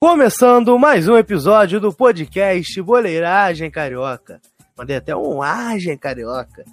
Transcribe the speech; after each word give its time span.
Começando 0.00 0.78
mais 0.78 1.08
um 1.08 1.16
episódio 1.16 1.80
do 1.80 1.92
podcast 1.92 2.80
Boleiragem 2.80 3.68
Carioca. 3.68 4.40
Mandei 4.76 4.94
até 4.94 5.14
um 5.16 5.42
agem 5.42 5.98
carioca. 5.98 6.64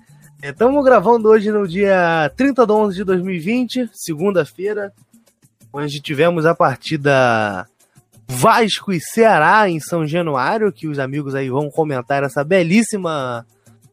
Estamos 0.43 0.85
gravando 0.85 1.29
hoje 1.29 1.51
no 1.51 1.67
dia 1.67 2.31
30 2.37 2.67
de 2.67 2.71
11 2.71 2.95
de 2.97 3.03
2020, 3.03 3.89
segunda-feira, 3.93 4.93
onde 5.73 5.99
tivemos 5.99 6.45
a 6.45 6.53
partida 6.53 7.67
Vasco 8.27 8.93
e 8.93 9.01
Ceará 9.01 9.67
em 9.67 9.79
São 9.79 10.05
Januário, 10.05 10.71
que 10.71 10.87
os 10.87 10.99
amigos 10.99 11.33
aí 11.33 11.49
vão 11.49 11.67
comentar 11.71 12.21
essa 12.21 12.43
belíssima 12.43 13.43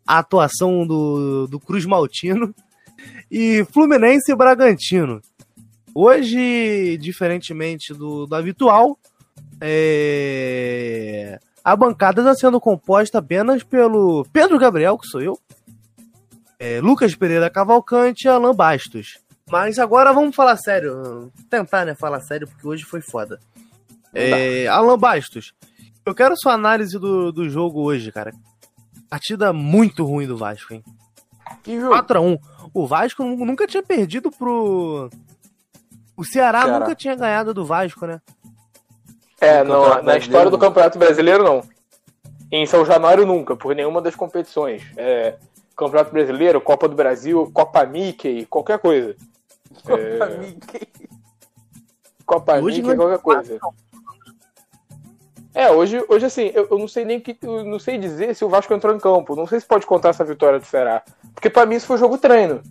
atuação 0.07 0.87
do, 0.87 1.47
do 1.47 1.59
Cruz 1.59 1.87
Maltino, 1.87 2.55
e 3.31 3.65
Fluminense 3.73 4.31
e 4.31 4.37
Bragantino. 4.37 5.23
Hoje, 5.95 6.99
diferentemente 6.99 7.95
do, 7.95 8.27
do 8.27 8.35
habitual, 8.35 8.99
é... 9.65 11.39
a 11.63 11.77
bancada 11.77 12.21
está 12.21 12.35
sendo 12.35 12.61
composta 12.61 13.19
apenas 13.19 13.63
pelo 13.63 14.27
Pedro 14.33 14.59
Gabriel, 14.59 14.99
que 14.99 15.07
sou 15.07 15.23
eu, 15.23 15.39
é, 16.59 16.81
Lucas 16.81 17.15
Pereira 17.15 17.51
Cavalcante 17.51 18.27
e 18.27 18.29
Alan 18.29 18.55
Bastos. 18.55 19.19
Mas 19.51 19.79
agora 19.79 20.13
vamos 20.13 20.35
falar 20.35 20.57
sério. 20.57 21.33
Tentar, 21.51 21.85
né? 21.85 21.95
Falar 21.95 22.21
sério, 22.21 22.47
porque 22.47 22.67
hoje 22.67 22.85
foi 22.85 23.01
foda. 23.01 23.39
É, 24.15 24.67
Alan 24.69 24.99
Bastos, 24.99 25.53
eu 26.05 26.15
quero 26.15 26.37
sua 26.37 26.53
análise 26.53 26.99
do, 26.99 27.33
do 27.33 27.49
jogo 27.49 27.83
hoje, 27.83 28.11
cara. 28.13 28.33
Partida 29.11 29.53
muito 29.53 30.05
ruim 30.05 30.27
do 30.27 30.37
Vasco, 30.37 30.73
hein? 30.73 30.83
Que 31.63 31.79
jogo? 31.79 31.95
4x1. 31.95 32.39
O 32.73 32.87
Vasco 32.87 33.25
nunca 33.25 33.67
tinha 33.67 33.83
perdido 33.83 34.31
pro. 34.31 35.11
O 36.17 36.25
Ceará, 36.25 36.63
Ceará. 36.63 36.79
nunca 36.79 36.95
tinha 36.95 37.15
ganhado 37.15 37.53
do 37.53 37.65
Vasco, 37.65 38.07
né? 38.07 38.21
É, 39.43 39.63
No 39.65 39.89
não, 39.89 40.03
na 40.03 40.17
história 40.17 40.51
do 40.51 40.59
Campeonato 40.59 40.99
Brasileiro, 40.99 41.43
não. 41.43 41.63
Em 42.51 42.67
São 42.67 42.85
Januário, 42.85 43.27
nunca, 43.27 43.57
por 43.57 43.75
nenhuma 43.75 44.01
das 44.01 44.15
competições. 44.15 44.83
É, 44.97 45.35
Campeonato 45.77 46.13
Brasileiro, 46.13 46.61
Copa 46.61 46.87
do 46.89 46.95
Brasil, 46.95 47.51
Copa 47.53 47.85
Mickey, 47.85 48.47
qualquer 48.47 48.79
coisa. 48.79 49.17
Copa 49.85 49.99
É. 50.01 50.39
Mickey. 50.39 50.89
Copa 52.27 52.55
Hoje 52.61 52.83
Mickey, 52.83 52.95
não 52.97 52.97
qualquer 52.97 53.19
coisa. 53.19 53.59
É, 55.55 55.71
hoje, 55.71 56.03
hoje 56.09 56.25
assim, 56.27 56.51
eu, 56.55 56.67
eu 56.71 56.79
não 56.79 56.89
sei 56.89 57.05
nem 57.05 57.21
que. 57.21 57.37
Eu 57.43 57.65
não 57.65 57.79
sei 57.79 57.99
dizer 57.99 58.35
se 58.35 58.45
o 58.45 58.49
Vasco 58.49 58.73
entrou 58.73 58.95
em 58.95 58.99
campo. 59.01 59.37
Não 59.37 59.47
sei 59.47 59.61
se 59.61 59.67
pode 59.67 59.85
contar 59.87 60.11
essa 60.11 60.25
vitória 60.25 60.59
do 60.59 60.65
Ceará. 60.65 61.03
Porque 61.35 61.51
pra 61.51 61.67
mim 61.67 61.75
isso 61.75 61.87
foi 61.87 61.99
jogo 61.99 62.17
treino. 62.17 62.63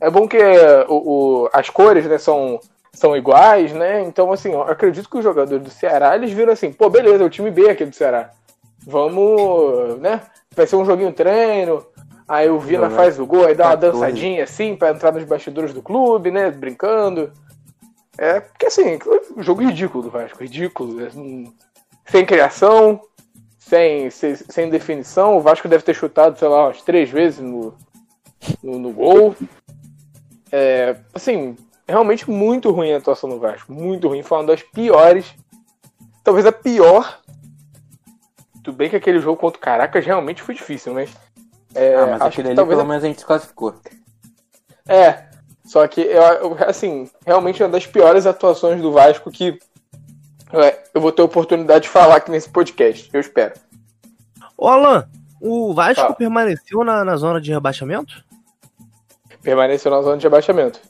É 0.00 0.10
bom 0.10 0.26
que 0.26 0.38
o, 0.88 1.42
o- 1.44 1.50
as 1.52 1.70
cores, 1.70 2.06
né, 2.06 2.18
são, 2.18 2.58
são 2.94 3.16
iguais, 3.16 3.72
né? 3.72 4.02
Então, 4.02 4.32
assim, 4.32 4.52
eu 4.52 4.62
acredito 4.62 5.10
que 5.10 5.18
os 5.18 5.24
jogadores 5.24 5.62
do 5.62 5.70
Ceará, 5.70 6.14
eles 6.14 6.30
viram 6.30 6.52
assim, 6.52 6.72
pô, 6.72 6.88
beleza, 6.88 7.22
é 7.22 7.26
o 7.26 7.30
time 7.30 7.50
B 7.50 7.68
aqui 7.68 7.84
do 7.84 7.94
Ceará. 7.94 8.30
Vamos, 8.86 9.98
né? 10.00 10.20
Vai 10.54 10.66
ser 10.66 10.76
um 10.76 10.84
joguinho 10.84 11.12
treino. 11.12 11.84
Aí 12.26 12.48
o 12.48 12.58
Vina 12.58 12.84
Jogar 12.84 12.96
faz 12.96 13.18
o 13.18 13.26
gol, 13.26 13.46
aí 13.46 13.54
dá 13.54 13.64
uma 13.64 13.76
14. 13.76 13.92
dançadinha 13.92 14.44
assim 14.44 14.74
pra 14.74 14.90
entrar 14.90 15.12
nos 15.12 15.24
bastidores 15.24 15.74
do 15.74 15.82
clube, 15.82 16.30
né? 16.30 16.50
Brincando. 16.50 17.30
É, 18.16 18.40
porque 18.40 18.66
assim, 18.66 18.98
um 19.36 19.42
jogo 19.42 19.62
ridículo 19.62 20.04
do 20.04 20.10
Vasco, 20.10 20.42
ridículo. 20.42 21.04
é, 21.04 21.10
hum, 21.14 21.52
Sem 22.06 22.24
criação, 22.24 23.00
sem, 23.58 24.08
sem, 24.08 24.36
sem 24.36 24.70
definição. 24.70 25.36
O 25.36 25.40
Vasco 25.40 25.68
deve 25.68 25.84
ter 25.84 25.94
chutado, 25.94 26.38
sei 26.38 26.48
lá, 26.48 26.66
umas 26.66 26.80
três 26.80 27.10
vezes 27.10 27.40
no, 27.40 27.74
no, 28.62 28.78
no 28.78 28.92
gol. 28.92 29.34
É, 30.50 30.96
assim, 31.12 31.56
realmente 31.86 32.30
muito 32.30 32.70
ruim 32.70 32.92
a 32.92 32.98
atuação 32.98 33.28
do 33.28 33.38
Vasco. 33.38 33.72
Muito 33.72 34.08
ruim. 34.08 34.22
Foi 34.22 34.38
uma 34.38 34.46
das 34.46 34.62
piores. 34.62 35.34
Talvez 36.22 36.46
a 36.46 36.52
pior. 36.52 37.20
Tudo 38.62 38.76
bem 38.76 38.88
que 38.88 38.96
aquele 38.96 39.20
jogo 39.20 39.38
contra 39.38 39.58
o 39.58 39.60
Caracas 39.60 40.06
realmente 40.06 40.42
foi 40.42 40.54
difícil, 40.54 40.94
mas. 40.94 41.10
é, 41.74 41.94
ah, 41.94 42.06
mas 42.06 42.20
acho 42.22 42.24
aquele 42.26 42.42
que 42.42 42.48
ali 42.48 42.56
talvez 42.56 42.78
pelo 42.78 42.88
menos 42.88 43.04
a 43.04 43.06
gente 43.06 43.20
se 43.20 43.26
classificou. 43.26 43.74
é, 44.88 45.28
só 45.64 45.86
que, 45.86 46.08
assim, 46.66 47.10
realmente 47.26 47.62
é 47.62 47.66
uma 47.66 47.72
das 47.72 47.86
piores 47.86 48.26
atuações 48.26 48.80
do 48.80 48.92
Vasco 48.92 49.30
que 49.30 49.58
é, 50.52 50.84
eu 50.94 51.00
vou 51.00 51.10
ter 51.10 51.22
a 51.22 51.24
oportunidade 51.24 51.84
de 51.84 51.88
falar 51.88 52.16
aqui 52.16 52.30
nesse 52.30 52.48
podcast, 52.48 53.10
eu 53.12 53.20
espero. 53.20 53.54
Ô, 54.56 54.68
Alan, 54.68 55.08
o 55.40 55.74
Vasco 55.74 56.02
Fala. 56.02 56.14
permaneceu 56.14 56.84
na, 56.84 57.04
na 57.04 57.16
zona 57.16 57.40
de 57.40 57.52
rebaixamento? 57.52 58.24
Permaneceu 59.42 59.90
na 59.90 60.00
zona 60.00 60.16
de 60.16 60.26
abaixamento. 60.26 60.80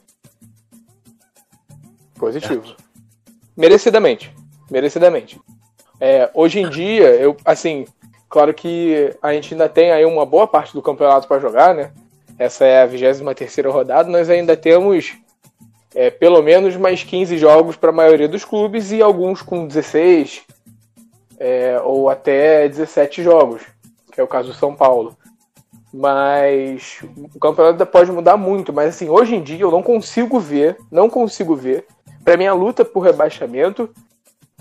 Positivo. 2.17 2.75
Merecidamente. 3.55 4.33
Merecidamente. 4.69 5.39
É, 5.99 6.29
hoje 6.33 6.59
em 6.59 6.69
dia, 6.69 7.09
eu, 7.15 7.37
assim, 7.45 7.85
claro 8.29 8.53
que 8.53 9.15
a 9.21 9.33
gente 9.33 9.53
ainda 9.53 9.69
tem 9.69 9.91
aí 9.91 10.05
uma 10.05 10.25
boa 10.25 10.47
parte 10.47 10.73
do 10.73 10.81
campeonato 10.81 11.27
para 11.27 11.39
jogar, 11.39 11.73
né? 11.73 11.91
Essa 12.37 12.65
é 12.65 12.81
a 12.81 12.85
23 12.85 13.65
rodada, 13.67 14.09
nós 14.09 14.29
ainda 14.29 14.57
temos 14.57 15.13
é, 15.93 16.09
pelo 16.09 16.41
menos 16.41 16.75
mais 16.75 17.03
15 17.03 17.37
jogos 17.37 17.77
para 17.77 17.91
a 17.91 17.93
maioria 17.93 18.27
dos 18.27 18.43
clubes 18.43 18.91
e 18.91 19.01
alguns 19.01 19.41
com 19.41 19.65
16 19.65 20.43
é, 21.39 21.79
ou 21.81 22.09
até 22.09 22.67
17 22.67 23.23
jogos, 23.23 23.61
que 24.11 24.19
é 24.19 24.23
o 24.23 24.27
caso 24.27 24.49
do 24.49 24.53
São 24.53 24.75
Paulo. 24.75 25.15
Mas 25.93 26.99
o 27.33 27.39
campeonato 27.39 27.85
pode 27.85 28.11
mudar 28.11 28.35
muito, 28.35 28.73
mas 28.73 28.89
assim, 28.89 29.07
hoje 29.07 29.35
em 29.35 29.41
dia 29.41 29.61
eu 29.61 29.71
não 29.71 29.81
consigo 29.81 30.37
ver, 30.37 30.77
não 30.91 31.09
consigo 31.09 31.55
ver. 31.55 31.85
Para 32.25 32.35
mim 32.37 32.47
a 32.47 32.53
luta 32.53 32.83
por 32.83 33.01
rebaixamento 33.01 33.89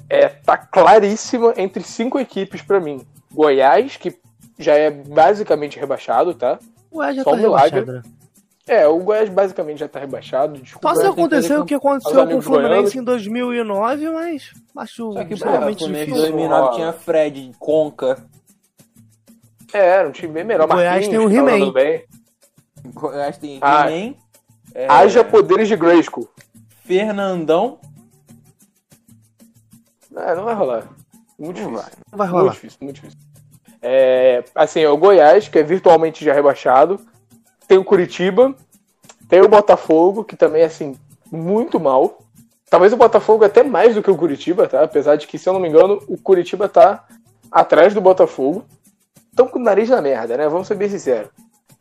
é 0.09 0.29
tá 0.29 0.57
claríssima 0.57 1.55
entre 1.57 1.83
cinco 1.83 2.19
equipes 2.21 2.61
para 2.63 2.79
mim. 2.79 3.05
Goiás, 3.33 3.97
que 3.97 4.17
já 4.59 4.75
é 4.75 4.91
basicamente 4.91 5.79
rebaixado, 5.81 6.35
tá? 6.35 6.59
Ué, 6.93 7.13
já 7.15 7.25
Só 7.25 7.31
tá 7.31 7.37
um 7.37 7.41
milagre. 7.41 7.85
né? 7.85 8.03
É, 8.67 8.87
o 8.87 8.99
Goiás 8.99 9.29
basicamente 9.29 9.79
já 9.79 9.89
tá 9.89 9.99
rebaixado. 9.99 10.59
Desculpa. 10.59 10.95
Ver 10.95 11.09
o 11.09 11.65
que 11.65 11.75
aconteceu 11.75 12.27
com 12.27 12.37
o 12.37 12.43
Fluminense 12.43 12.71
goianos. 12.75 12.95
em 12.95 13.03
2009, 13.03 14.11
mas 14.11 14.53
acho 14.77 15.13
Só 15.13 15.25
que, 15.25 15.35
extremamente 15.35 15.79
Fluminense 15.81 16.11
em 16.11 16.15
difícil. 16.15 16.33
2009 16.33 16.75
tinha 16.77 16.93
Fred, 16.93 17.53
Conca. 17.59 18.27
É, 19.73 19.79
era 19.79 20.09
um 20.09 20.13
time 20.13 20.33
bem 20.33 20.45
melhor. 20.45 20.65
O 20.65 20.69
Goiás 20.69 21.07
Marquinhos, 21.07 21.09
tem 21.31 21.41
o 21.41 21.45
tava 21.47 21.57
He-Man. 21.57 21.73
Goiás 22.93 23.39
tem 23.39 23.59
Ah. 23.61 23.91
He-Man, 23.91 24.15
é, 24.75 24.87
Haja 24.89 25.25
poderes 25.25 25.69
de 25.69 25.77
Grayskull. 25.77 26.29
Fernandão. 26.85 27.79
É, 30.17 30.35
não 30.35 30.45
vai 30.45 30.55
rolar. 30.55 30.89
Muito 31.39 31.61
Não 31.61 31.73
difícil. 31.73 31.99
Não 32.13 32.19
vai 32.19 32.29
Muito 32.29 32.39
rolar. 32.41 32.53
difícil, 32.53 32.79
muito 32.83 32.95
difícil. 32.97 33.19
É, 33.83 34.45
assim, 34.55 34.81
é 34.81 34.89
o 34.89 34.97
Goiás, 34.97 35.49
que 35.49 35.59
é 35.59 35.63
virtualmente 35.63 36.25
já 36.25 36.33
rebaixado. 36.33 37.01
Tem 37.67 37.79
o 37.79 37.85
Curitiba. 37.85 38.55
Tem 39.29 39.41
o 39.41 39.49
Botafogo, 39.49 40.23
que 40.23 40.37
também 40.37 40.63
é, 40.63 40.67
assim, 40.67 40.97
muito 41.33 41.81
mal. 41.81 42.19
Talvez 42.71 42.93
o 42.93 42.97
Botafogo 42.97 43.45
até 43.45 43.63
mais 43.63 43.95
do 43.95 44.03
que 44.03 44.11
o 44.11 44.17
Curitiba, 44.17 44.69
tá? 44.69 44.83
Apesar 44.83 45.17
de 45.17 45.27
que, 45.27 45.39
se 45.39 45.49
eu 45.49 45.53
não 45.53 45.61
me 45.61 45.69
engano, 45.69 46.03
o 46.07 46.17
Curitiba 46.19 46.69
tá 46.69 47.05
atrás 47.51 47.95
do 47.95 48.01
Botafogo. 48.01 48.65
Estão 49.31 49.49
com 49.49 49.59
o 49.59 49.63
nariz 49.63 49.89
na 49.89 50.01
merda, 50.01 50.37
né? 50.37 50.49
Vamos 50.49 50.69
ser 50.69 50.77
bem 50.77 50.89
sinceros. 50.89 51.31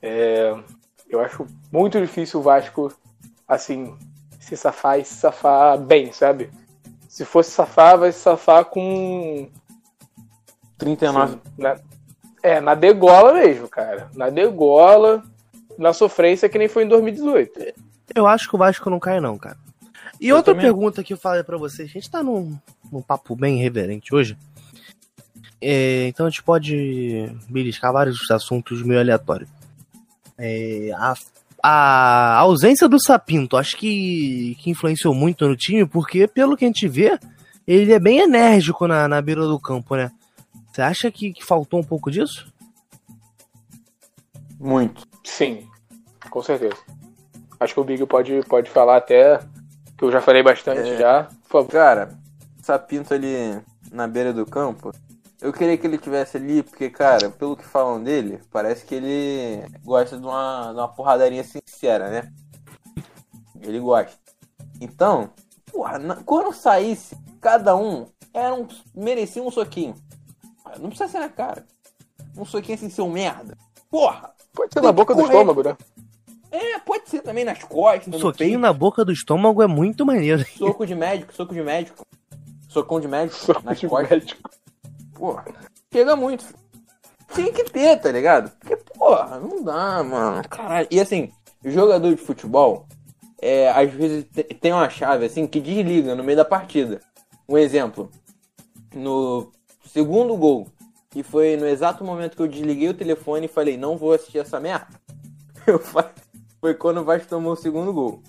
É, 0.02 0.56
eu 1.10 1.20
acho 1.20 1.46
muito 1.72 2.00
difícil 2.00 2.40
o 2.40 2.44
Vasco, 2.44 2.92
assim, 3.48 3.96
se 4.44 4.58
safar 4.58 5.00
e 5.00 5.06
se 5.06 5.14
safar 5.16 5.78
bem, 5.78 6.12
sabe? 6.12 6.50
Se 7.08 7.24
fosse 7.26 7.52
safar, 7.52 7.98
vai 7.98 8.12
se 8.12 8.20
safar 8.20 8.66
com 8.66 9.50
39. 10.78 11.34
Sim, 11.34 11.40
na- 11.58 11.78
é, 12.42 12.60
na 12.60 12.76
degola 12.76 13.34
mesmo, 13.34 13.68
cara. 13.70 14.10
Na 14.16 14.30
degola, 14.30 15.24
na 15.78 15.94
sofrência 15.94 16.50
que 16.50 16.58
nem 16.58 16.68
foi 16.68 16.84
em 16.84 16.88
2018. 16.88 17.74
Eu 18.14 18.28
acho 18.28 18.50
que 18.50 18.56
o 18.56 18.60
Vasco 18.60 18.90
não 18.90 19.00
cai, 19.00 19.20
não, 19.20 19.38
cara. 19.38 19.58
E 20.20 20.28
Eu 20.30 20.38
outra 20.38 20.54
também. 20.54 20.66
pergunta 20.68 21.04
que 21.04 21.14
eu 21.14 21.18
falei 21.18 21.44
pra 21.44 21.58
vocês. 21.58 21.90
A 21.90 21.92
gente 21.94 22.10
tá 22.10 22.22
num, 22.22 22.58
num 22.92 23.02
papo 23.02 23.36
bem 23.36 23.60
irreverente 23.60 24.14
hoje. 24.14 24.38
É, 25.62 26.08
então 26.08 26.26
a 26.26 26.30
gente 26.30 26.44
pode 26.44 27.32
beliscar 27.50 27.94
vários 27.94 28.30
assuntos 28.30 28.82
meio 28.84 29.00
aleatórios. 29.00 29.50
É, 30.38 30.92
a, 30.96 31.14
a 31.66 32.36
ausência 32.40 32.90
do 32.90 33.02
Sapinto, 33.02 33.56
acho 33.56 33.78
que, 33.78 34.58
que 34.60 34.70
influenciou 34.70 35.16
muito 35.16 35.48
no 35.48 35.56
time, 35.56 35.86
porque 35.86 36.28
pelo 36.28 36.58
que 36.58 36.66
a 36.66 36.68
gente 36.68 36.90
vê, 36.90 37.18
ele 37.66 37.94
é 37.94 38.00
bem 38.00 38.20
enérgico 38.20 38.86
na, 38.86 39.08
na 39.08 39.22
beira 39.22 39.48
do 39.48 39.58
campo, 39.58 39.96
né? 39.96 40.12
Você 40.72 40.82
acha 40.82 41.10
que, 41.10 41.32
que 41.32 41.46
faltou 41.46 41.80
um 41.80 41.84
pouco 41.84 42.12
disso? 42.12 42.52
Muito. 44.60 45.08
Sim, 45.24 45.68
com 46.30 46.42
certeza. 46.44 46.76
Acho 47.60 47.74
que 47.74 47.80
o 47.80 47.84
Big 47.84 48.06
pode, 48.08 48.42
pode 48.50 48.70
falar 48.70 48.98
até, 48.98 49.40
que 49.98 50.04
eu 50.04 50.12
já 50.12 50.20
falei 50.20 50.44
bastante 50.44 50.90
É. 50.90 50.98
já. 50.98 51.24
Por 51.48 51.64
favor. 51.64 51.72
Cara, 51.72 52.18
Sapinto 52.62 53.14
ali 53.14 53.58
na 53.92 54.06
beira 54.08 54.34
do 54.34 54.46
campo, 54.46 54.92
eu 55.44 55.54
queria 55.54 55.78
que 55.78 55.86
ele 55.86 55.98
tivesse 55.98 56.38
ali, 56.38 56.64
porque, 56.64 56.90
cara, 56.90 57.30
pelo 57.30 57.56
que 57.56 57.66
falam 57.66 58.02
dele, 58.02 58.40
parece 58.52 58.86
que 58.86 58.96
ele 58.96 59.64
gosta 59.84 60.18
de 60.18 60.26
uma, 60.26 60.72
de 60.72 60.80
uma 60.80 60.88
porradaria 60.88 61.44
sincera, 61.44 62.10
né? 62.10 62.32
Ele 63.62 63.80
gosta. 63.80 64.14
Então, 64.82 65.30
porra, 65.72 66.00
na- 66.00 66.24
quando 66.24 66.54
saísse 66.54 67.18
cada 67.40 67.76
um 67.76 68.08
era 68.34 68.54
um, 68.56 68.68
merecia 68.96 69.44
um 69.44 69.52
soquinho. 69.52 69.96
Não 70.80 70.90
precisa 70.90 71.10
ser 71.10 71.20
na 71.20 71.30
cara. 71.30 71.66
Um 72.38 72.46
soquinho 72.46 72.76
assim, 72.78 72.90
seu 72.90 73.08
merda. 73.08 73.58
Porra! 73.92 74.34
Pode 74.54 74.74
ser 74.74 74.82
na 74.82 74.92
boca 74.92 75.14
do 75.14 75.22
estômago, 75.22 75.62
né? 75.64 75.78
É, 76.52 76.80
pode 76.80 77.10
ser 77.10 77.22
também 77.22 77.44
nas 77.44 77.64
costas. 77.64 78.08
Um 78.08 78.12
no 78.12 78.20
soquinho 78.20 78.50
peito. 78.50 78.60
na 78.60 78.72
boca 78.74 79.04
do 79.06 79.12
estômago 79.12 79.62
é 79.62 79.68
muito 79.68 80.06
maneiro. 80.06 80.44
Soco 80.58 80.86
de 80.86 80.96
médico, 80.96 81.34
soco 81.34 81.54
de 81.54 81.62
médico. 81.62 82.06
Socão 82.70 83.00
de 83.00 83.08
médico 83.08 83.38
Soco 83.38 83.62
nas 83.64 83.80
de 83.80 83.88
costas. 83.88 84.10
médico. 84.10 84.50
Porra, 85.24 85.46
chega 85.94 86.18
muito. 86.18 86.44
Tinha 87.34 87.50
que 87.54 87.64
ter, 87.64 87.96
tá 88.02 88.12
ligado? 88.12 88.52
Porque, 88.60 88.76
porra, 88.76 89.40
não 89.40 89.64
dá, 89.64 90.04
mano. 90.04 90.44
Caralho. 90.50 90.86
E 90.92 91.00
assim, 91.00 91.32
jogador 91.64 92.14
de 92.14 92.18
futebol, 92.22 92.86
é, 93.42 93.70
às 93.72 93.90
vezes 93.94 94.26
te- 94.26 94.44
tem 94.44 94.74
uma 94.74 94.90
chave 94.90 95.26
assim 95.26 95.48
que 95.48 95.62
desliga 95.62 96.14
no 96.14 96.26
meio 96.26 96.36
da 96.36 96.44
partida. 96.44 97.00
Um 97.48 97.58
exemplo. 97.58 98.12
No 98.94 99.50
segundo 99.86 100.36
gol, 100.36 100.68
que 101.10 101.24
foi 101.24 101.56
no 101.56 101.68
exato 101.68 102.04
momento 102.04 102.36
que 102.36 102.42
eu 102.42 102.48
desliguei 102.50 102.90
o 102.90 102.94
telefone 102.94 103.46
e 103.46 103.50
falei, 103.50 103.78
não 103.78 103.96
vou 103.96 104.12
assistir 104.12 104.40
essa 104.40 104.60
merda. 104.60 104.88
Foi 106.60 106.74
quando 106.74 107.00
o 107.00 107.06
Vasco 107.06 107.30
tomou 107.30 107.54
o 107.54 107.58
segundo 107.58 107.94
gol. 107.94 108.22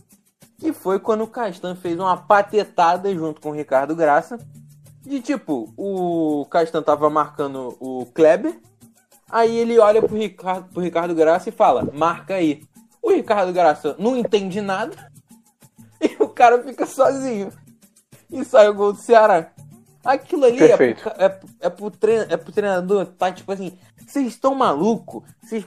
Que 0.58 0.72
foi 0.72 1.00
quando 1.00 1.22
o 1.22 1.26
Castan 1.26 1.74
fez 1.74 1.98
uma 1.98 2.16
patetada 2.16 3.12
junto 3.12 3.40
com 3.40 3.50
o 3.50 3.52
Ricardo 3.52 3.96
Graça. 3.96 4.38
De 5.04 5.20
tipo, 5.20 5.72
o 5.76 6.46
Castan 6.50 6.82
tava 6.82 7.10
marcando 7.10 7.76
o 7.80 8.06
Kleber. 8.14 8.58
Aí 9.30 9.56
ele 9.56 9.78
olha 9.78 10.00
pro 10.02 10.16
Ricardo, 10.16 10.68
pro 10.72 10.82
Ricardo 10.82 11.14
Graça 11.14 11.48
e 11.48 11.52
fala, 11.52 11.88
marca 11.92 12.34
aí. 12.34 12.62
O 13.02 13.10
Ricardo 13.10 13.52
Graça 13.52 13.94
não 13.98 14.16
entende 14.16 14.60
nada. 14.60 14.94
E 16.00 16.22
o 16.22 16.28
cara 16.28 16.62
fica 16.62 16.84
sozinho. 16.84 17.50
E 18.30 18.44
sai 18.44 18.68
o 18.68 18.74
gol 18.74 18.92
do 18.92 18.98
Ceará. 18.98 19.50
Aquilo 20.04 20.44
ali 20.44 20.58
é 20.62 20.76
pro, 20.92 21.02
ca- 21.02 21.14
é, 21.18 21.28
pro- 21.30 21.48
é, 21.60 21.70
pro 21.70 21.90
trein- 21.90 22.26
é 22.28 22.36
pro 22.36 22.52
treinador, 22.52 23.06
tá 23.06 23.32
tipo 23.32 23.50
assim, 23.50 23.78
vocês 24.06 24.26
estão 24.26 24.54
maluco? 24.54 25.24
Vocês. 25.42 25.64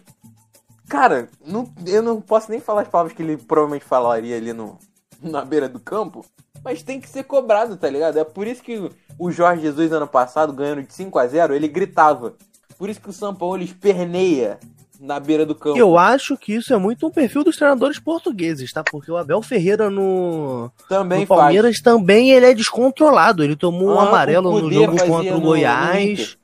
Cara, 0.88 1.28
não, 1.44 1.74
eu 1.88 2.04
não 2.04 2.22
posso 2.22 2.51
nem 2.51 2.60
falar 2.60 2.81
as 2.81 2.88
palavras 2.88 3.16
que 3.16 3.24
ele 3.24 3.36
provavelmente 3.36 3.83
falaria 3.86 4.38
ali 4.38 4.54
no, 4.54 4.78
na 5.22 5.44
beira 5.44 5.68
do 5.69 5.80
campo. 5.80 6.25
Mas 6.64 6.81
tem 6.84 7.00
que 7.00 7.08
ser 7.10 7.24
cobrado, 7.24 7.78
tá 7.78 7.90
ligado? 7.90 8.18
É 8.18 8.24
por 8.24 8.48
isso 8.48 8.62
que 8.64 8.90
o 9.18 9.31
Jorge 9.31 9.62
Jesus, 9.62 9.92
ano 9.92 10.08
passado, 10.08 10.52
ganhando 10.54 10.84
de 10.84 10.94
5 10.94 11.18
a 11.19 11.28
0 11.28 11.54
ele 11.54 11.68
gritava. 11.68 12.34
Por 12.78 12.90
isso 12.90 13.00
que 13.02 13.10
o 13.10 13.14
São 13.14 13.34
Paulo 13.34 13.62
esperneia 13.64 14.60
na 15.00 15.19
beira 15.19 15.46
do 15.46 15.54
campo. 15.56 15.78
Eu 15.78 15.98
acho 15.98 16.36
que 16.36 16.54
isso 16.54 16.74
é 16.74 16.78
muito 16.78 17.06
um 17.08 17.12
perfil 17.12 17.44
dos 17.44 17.56
treinadores 17.56 18.00
portugueses, 18.00 18.72
tá? 18.74 18.84
Porque 18.84 19.12
o 19.12 19.18
Abel 19.18 19.42
Ferreira 19.44 19.90
no, 19.90 20.72
Também 20.90 21.22
no 21.22 21.28
Palmeiras 21.28 21.78
também 21.81 22.31
ele 22.31 22.48
é 22.48 22.54
descontrolado. 22.54 23.44
Ele 23.44 23.56
tomou 23.56 23.90
um 23.90 24.00
Ah, 24.00 24.08
amarelo 24.08 24.50
o 24.52 24.62
no 24.62 24.72
jogo 24.72 24.98
contra 25.06 25.31
o 25.31 25.36
no- 25.36 25.40
no 25.40 25.46
Goiás. 25.46 26.38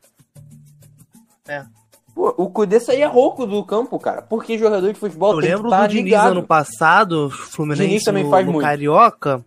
Pô, 2.13 2.33
o 2.37 2.49
Cudê 2.49 2.79
saía 2.79 3.07
rouco 3.07 3.45
do 3.45 3.63
campo, 3.63 3.97
cara. 3.99 4.21
Porque 4.21 4.57
jogador 4.57 4.93
de 4.93 4.99
futebol 4.99 5.33
Eu 5.33 5.41
tem 5.41 5.49
lembro 5.49 5.65
que 5.65 5.69
tá 5.71 5.87
do 5.87 5.89
Diniz 5.89 6.05
ligado. 6.05 6.31
ano 6.31 6.43
passado, 6.43 7.29
Fluminense 7.29 7.87
Diniz 7.87 8.03
também 8.03 8.23
no, 8.23 8.29
faz 8.29 8.45
no 8.45 8.51
muito. 8.53 8.65
Carioca, 8.65 9.43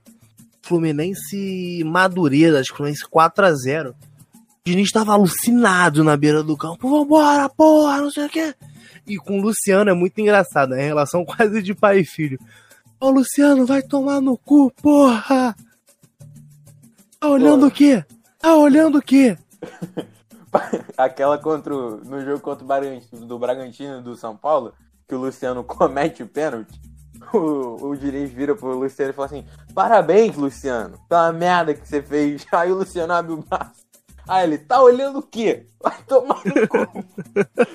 Fluminense 0.62 1.84
Madureira, 1.84 2.60
acho 2.60 2.70
que 2.70 2.76
Fluminense 2.76 3.04
4x0. 3.04 3.94
Diniz 4.64 4.90
tava 4.90 5.12
alucinado 5.12 6.02
na 6.02 6.16
beira 6.16 6.42
do 6.42 6.56
campo, 6.56 6.90
vambora, 6.90 7.48
porra, 7.48 7.98
não 7.98 8.10
sei 8.10 8.26
o 8.26 8.28
quê. 8.28 8.52
E 9.06 9.16
com 9.16 9.38
o 9.38 9.42
Luciano 9.42 9.88
é 9.88 9.94
muito 9.94 10.20
engraçado, 10.20 10.74
é 10.74 10.84
relação 10.84 11.22
quase 11.24 11.62
de 11.62 11.72
pai 11.72 12.00
e 12.00 12.04
filho. 12.04 12.38
Ô 12.98 13.10
Luciano, 13.10 13.64
vai 13.64 13.80
tomar 13.82 14.20
no 14.20 14.36
cu, 14.36 14.72
porra! 14.82 15.54
Tá 17.20 17.28
olhando 17.28 17.60
Pô. 17.60 17.66
o 17.66 17.70
quê? 17.70 18.04
Tá 18.40 18.56
olhando 18.56 18.98
o 18.98 19.02
quê? 19.02 19.38
Aquela 20.96 21.38
contra 21.38 21.74
o, 21.74 21.96
no 22.04 22.24
jogo 22.24 22.40
contra 22.40 22.64
o 22.64 22.66
Bragantino, 22.66 23.26
do 23.26 23.38
Bragantino 23.38 24.02
do 24.02 24.16
São 24.16 24.36
Paulo, 24.36 24.72
que 25.08 25.14
o 25.14 25.18
Luciano 25.18 25.62
comete 25.64 26.22
o 26.22 26.28
pênalti. 26.28 26.80
O, 27.32 27.88
o 27.88 27.96
Diniz 27.96 28.30
vira 28.30 28.54
pro 28.54 28.78
Luciano 28.78 29.10
e 29.10 29.14
fala 29.14 29.26
assim: 29.26 29.44
Parabéns, 29.74 30.36
Luciano, 30.36 30.98
pela 31.08 31.32
merda 31.32 31.74
que 31.74 31.86
você 31.86 32.02
fez. 32.02 32.46
Aí 32.52 32.70
o 32.70 32.76
Luciano 32.76 33.12
abre 33.12 33.32
o 33.32 33.38
braço. 33.38 33.86
Aí 34.28 34.44
ele, 34.44 34.58
tá 34.58 34.82
olhando 34.82 35.20
o 35.20 35.22
quê? 35.22 35.66
Vai 35.80 36.02
tomar 36.02 36.42
no 36.44 36.68
cu. 36.68 37.04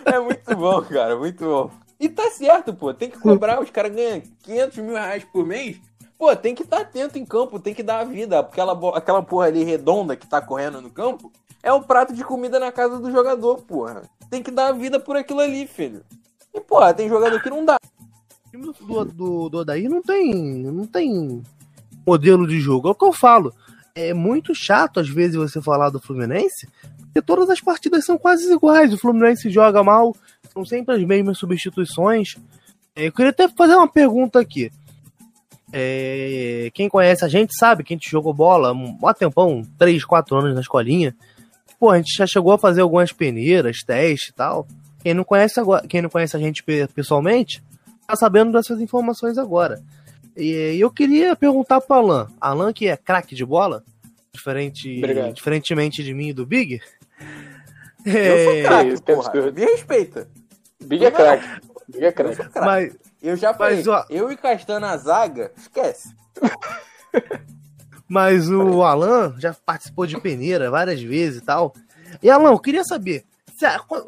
É 0.05 0.19
muito 0.19 0.55
bom, 0.55 0.81
cara, 0.83 1.15
muito 1.17 1.45
bom. 1.45 1.71
E 1.97 2.09
tá 2.09 2.29
certo, 2.31 2.73
pô, 2.73 2.93
tem 2.93 3.09
que 3.09 3.19
cobrar. 3.19 3.61
Os 3.61 3.69
caras 3.69 3.95
ganham 3.95 4.21
500 4.43 4.77
mil 4.79 4.95
reais 4.95 5.23
por 5.23 5.45
mês. 5.45 5.79
Pô, 6.21 6.35
tem 6.35 6.53
que 6.53 6.62
estar 6.62 6.81
atento 6.81 7.18
em 7.18 7.25
campo, 7.25 7.59
tem 7.59 7.73
que 7.73 7.81
dar 7.81 8.01
a 8.01 8.03
vida. 8.03 8.41
Aquela, 8.41 8.95
aquela 8.95 9.23
porra 9.23 9.47
ali 9.47 9.63
redonda 9.63 10.15
que 10.15 10.27
tá 10.27 10.39
correndo 10.39 10.79
no 10.79 10.91
campo 10.91 11.31
é 11.63 11.73
o 11.73 11.81
prato 11.81 12.13
de 12.13 12.23
comida 12.23 12.59
na 12.59 12.71
casa 12.71 13.00
do 13.00 13.12
jogador, 13.12 13.63
porra. 13.63 14.03
Tem 14.29 14.44
que 14.44 14.51
dar 14.51 14.68
a 14.68 14.71
vida 14.71 15.00
por 15.00 15.15
aquilo 15.15 15.39
ali, 15.39 15.65
filho. 15.65 16.03
E, 16.53 16.62
porra, 16.62 16.94
tem 16.94 17.09
jogador 17.09 17.41
que 17.41 17.50
não 17.50 17.65
dá. 17.65 17.75
O 18.45 18.51
time 18.51 18.65
do, 18.65 19.06
do, 19.06 19.50
do 19.50 19.57
Odair 19.57 19.89
não 19.89 20.00
tem, 20.00 20.31
não 20.31 20.85
tem 20.85 21.41
modelo 22.06 22.47
de 22.47 22.59
jogo. 22.59 22.89
É 22.89 22.91
o 22.91 22.95
que 22.95 23.06
eu 23.06 23.13
falo. 23.13 23.51
É 23.95 24.13
muito 24.13 24.53
chato, 24.53 25.00
às 25.00 25.09
vezes, 25.09 25.35
você 25.35 25.59
falar 25.59 25.89
do 25.89 26.00
Fluminense, 26.00 26.69
porque 27.00 27.24
todas 27.24 27.50
as 27.50 27.62
partidas 27.62 28.06
são 28.06 28.19
quase 28.19 28.53
iguais. 28.53 28.94
O 28.94 28.97
Fluminense 29.00 29.50
joga 29.50 29.83
mal, 29.83 30.15
são 30.53 30.63
sempre 30.65 30.94
as 30.94 31.03
mesmas 31.03 31.39
substituições. 31.39 32.35
É, 32.95 33.07
Eu 33.07 33.12
queria 33.12 33.31
até 33.31 33.47
fazer 33.47 33.74
uma 33.74 33.88
pergunta 33.88 34.39
aqui. 34.39 34.71
É, 35.73 36.69
quem 36.73 36.89
conhece 36.89 37.23
a 37.23 37.27
gente 37.27 37.56
sabe 37.57 37.83
que 37.83 37.94
a 37.94 37.95
gente 37.95 38.09
jogou 38.09 38.33
bola 38.33 38.71
um 38.73 38.97
mó 39.00 39.13
tempão, 39.13 39.63
3, 39.77 40.03
4 40.03 40.35
anos 40.38 40.53
na 40.56 40.62
escolinha. 40.62 41.15
Pô, 41.79 41.89
a 41.89 41.97
gente 41.97 42.15
já 42.15 42.27
chegou 42.27 42.51
a 42.53 42.57
fazer 42.57 42.81
algumas 42.81 43.12
peneiras, 43.12 43.77
testes 43.85 44.29
e 44.29 44.33
tal. 44.33 44.68
Quem 45.01 45.13
não 45.13 45.23
conhece 45.23 45.59
agora, 45.59 45.88
quem 45.88 46.01
não 46.01 46.09
conhece 46.09 46.35
a 46.35 46.39
gente 46.39 46.62
pe- 46.63 46.88
pessoalmente, 46.94 47.63
tá 48.06 48.15
sabendo 48.15 48.51
dessas 48.51 48.79
informações 48.81 49.38
agora. 49.38 49.81
E 50.38 50.77
eu 50.79 50.91
queria 50.91 51.35
perguntar 51.35 51.81
pro 51.81 51.95
Alan. 51.95 52.27
Alan, 52.39 52.71
que 52.71 52.88
é 52.88 52.95
craque 52.95 53.33
de 53.33 53.44
bola, 53.45 53.83
diferente, 54.33 54.97
Obrigado. 55.00 55.33
diferentemente 55.33 56.03
de 56.03 56.13
mim 56.13 56.27
e 56.29 56.33
do 56.33 56.45
Big. 56.45 56.79
Eu 58.06 58.13
É, 58.13 58.44
sou 58.45 58.62
craque, 58.63 59.01
porra. 59.01 59.27
absurdo. 59.27 59.53
Me 59.53 59.65
respeita. 59.65 60.27
Big 60.83 61.06
é 61.06 61.12
craque. 61.12 61.45
Craque. 61.91 62.59
mas, 62.59 62.97
Eu 63.21 63.35
já 63.35 63.53
falei, 63.53 63.77
Mas, 63.77 63.88
ó- 63.88 64.05
eu 64.09 64.31
e 64.31 64.38
Castan 64.38 64.79
na 64.79 64.97
zaga, 64.97 65.51
esquece. 65.57 66.15
mas 68.07 68.49
o 68.49 68.83
Alan 68.83 69.35
já 69.38 69.53
participou 69.65 70.05
de 70.05 70.19
peneira 70.19 70.69
várias 70.69 71.01
vezes 71.01 71.41
e 71.41 71.45
tal. 71.45 71.73
E 72.21 72.29
Alan, 72.29 72.50
eu 72.51 72.60
queria 72.60 72.83
saber. 72.83 73.24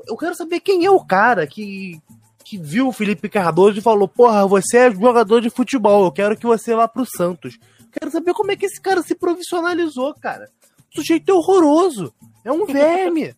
Eu 0.08 0.18
quero 0.18 0.36
saber 0.36 0.60
quem 0.60 0.84
é 0.84 0.90
o 0.90 1.00
cara 1.06 1.46
que, 1.46 2.02
que 2.44 2.58
viu 2.58 2.88
o 2.88 2.92
Felipe 2.92 3.30
Cardoso 3.30 3.78
e 3.78 3.82
falou: 3.84 4.08
Porra, 4.08 4.48
você 4.48 4.78
é 4.78 4.92
jogador 4.92 5.40
de 5.42 5.50
futebol, 5.50 6.06
eu 6.06 6.12
quero 6.12 6.36
que 6.36 6.46
você 6.46 6.75
vá 6.75 6.88
pro 6.88 7.06
Santos. 7.06 7.60
Quero 7.92 8.10
saber 8.12 8.34
como 8.34 8.52
é 8.52 8.56
que 8.56 8.66
esse 8.66 8.82
cara 8.82 9.04
se 9.04 9.13
profissionalizou, 9.13 10.16
cara. 10.16 10.50
O 10.92 10.96
sujeito 10.96 11.30
é 11.30 11.34
horroroso. 11.34 12.12
É 12.44 12.52
um 12.52 12.66
verme. 12.68 13.36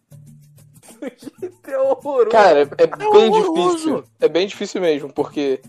É 1.68 1.78
horroroso. 1.80 2.30
Cara, 2.30 2.60
é, 2.78 2.84
é 2.84 2.88
bem 2.88 3.08
horroroso. 3.08 3.72
difícil. 3.76 4.04
É 4.20 4.28
bem 4.28 4.48
difícil 4.48 4.82
mesmo, 4.82 5.12
porque 5.12 5.60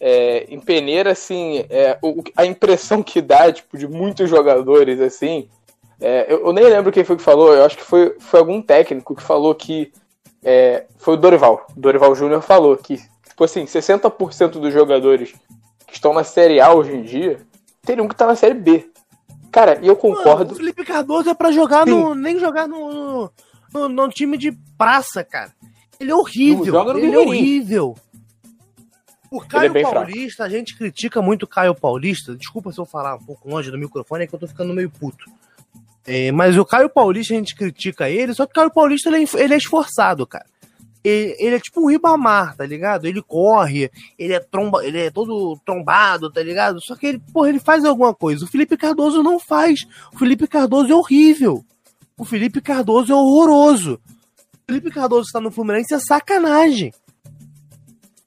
é, 0.00 0.46
em 0.48 0.58
peneira, 0.60 1.12
assim, 1.12 1.64
é, 1.70 1.98
o- 2.02 2.22
a 2.36 2.44
impressão 2.46 3.02
que 3.02 3.20
dá, 3.20 3.52
tipo, 3.52 3.76
de 3.76 3.86
muitos 3.86 4.28
jogadores, 4.28 5.00
assim. 5.00 5.48
é, 6.00 6.26
eu, 6.32 6.46
eu 6.46 6.52
nem 6.52 6.64
lembro 6.64 6.90
quem 6.92 7.04
foi 7.04 7.16
que 7.16 7.22
falou, 7.22 7.54
eu 7.54 7.64
acho 7.64 7.76
que 7.76 7.84
foi, 7.84 8.16
foi 8.18 8.40
algum 8.40 8.60
técnico 8.62 9.14
que 9.14 9.22
falou 9.22 9.54
que. 9.54 9.92
é, 10.44 10.86
foi 10.98 11.14
o 11.14 11.16
Dorival. 11.16 11.66
Dorival 11.76 12.14
Júnior 12.14 12.42
falou 12.42 12.76
que, 12.76 12.96
tipo 13.28 13.44
assim, 13.44 13.64
60% 13.64 14.48
dos 14.58 14.72
jogadores 14.72 15.32
que 15.86 15.94
estão 15.94 16.12
na 16.12 16.24
Série 16.24 16.60
A 16.60 16.72
hoje 16.74 16.92
em 16.94 17.02
dia 17.02 17.38
teriam 17.84 18.08
que 18.08 18.14
estar 18.14 18.26
na 18.26 18.34
Série 18.36 18.54
B. 18.54 18.88
Cara, 19.52 19.78
e 19.82 19.86
eu 19.86 19.94
Mano, 20.02 20.16
concordo. 20.16 20.54
o 20.54 20.56
Felipe 20.56 20.82
Cardoso 20.84 21.28
é 21.28 21.34
pra 21.34 21.52
jogar 21.52 21.84
Sim. 21.84 21.90
no. 21.90 22.14
Nem 22.14 22.38
jogar 22.38 22.66
no, 22.66 22.90
no, 22.92 23.30
no 23.72 24.08
time 24.08 24.36
de 24.36 24.52
praça, 24.76 25.24
cara. 25.24 25.52
Ele 25.98 26.10
é 26.10 26.14
horrível. 26.14 26.84
No 26.84 26.90
ele 26.90 27.06
é 27.06 27.10
Mineirinho. 27.10 27.28
horrível. 27.28 27.96
O 29.30 29.42
é 29.42 29.46
Caio 29.46 29.72
fraco. 29.72 29.94
Paulista, 29.94 30.44
a 30.44 30.48
gente 30.48 30.76
critica 30.76 31.22
muito 31.22 31.44
o 31.44 31.48
Caio 31.48 31.74
Paulista. 31.74 32.36
Desculpa 32.36 32.70
se 32.70 32.78
eu 32.78 32.84
falar 32.84 33.16
um 33.16 33.24
pouco 33.24 33.48
longe 33.48 33.70
do 33.70 33.78
microfone, 33.78 34.24
é 34.24 34.26
que 34.26 34.34
eu 34.34 34.38
tô 34.38 34.46
ficando 34.46 34.74
meio 34.74 34.90
puto. 34.90 35.24
É, 36.06 36.30
mas 36.32 36.58
o 36.58 36.64
Caio 36.64 36.90
Paulista, 36.90 37.32
a 37.32 37.36
gente 37.36 37.54
critica 37.54 38.10
ele, 38.10 38.34
só 38.34 38.44
que 38.44 38.52
o 38.52 38.54
Caio 38.54 38.70
Paulista 38.70 39.08
ele 39.08 39.24
é, 39.24 39.42
ele 39.42 39.54
é 39.54 39.56
esforçado, 39.56 40.26
cara. 40.26 40.44
Ele, 41.04 41.34
ele 41.38 41.56
é 41.56 41.60
tipo 41.60 41.80
um 41.80 41.88
Ribamar, 41.88 42.56
tá 42.56 42.66
ligado? 42.66 43.06
Ele 43.06 43.22
corre, 43.22 43.90
ele 44.18 44.32
é 44.34 44.40
tromba, 44.40 44.84
ele 44.84 44.98
é 44.98 45.10
todo 45.10 45.58
trombado, 45.64 46.30
tá 46.30 46.42
ligado? 46.42 46.80
Só 46.80 46.94
que 46.94 47.06
ele, 47.06 47.22
porra, 47.32 47.48
ele 47.48 47.58
faz 47.58 47.84
alguma 47.84 48.14
coisa. 48.14 48.44
O 48.44 48.48
Felipe 48.48 48.76
Cardoso 48.76 49.22
não 49.22 49.38
faz. 49.38 49.86
O 50.12 50.18
Felipe 50.18 50.46
Cardoso 50.46 50.92
é 50.92 50.94
horrível. 50.94 51.64
O 52.16 52.24
Felipe 52.24 52.60
Cardoso 52.60 53.12
é 53.12 53.16
horroroso. 53.16 54.00
O 54.54 54.58
Felipe 54.66 54.90
Cardoso 54.90 55.26
está 55.26 55.40
no 55.40 55.50
Fluminense 55.50 55.94
é 55.94 55.98
sacanagem. 55.98 56.92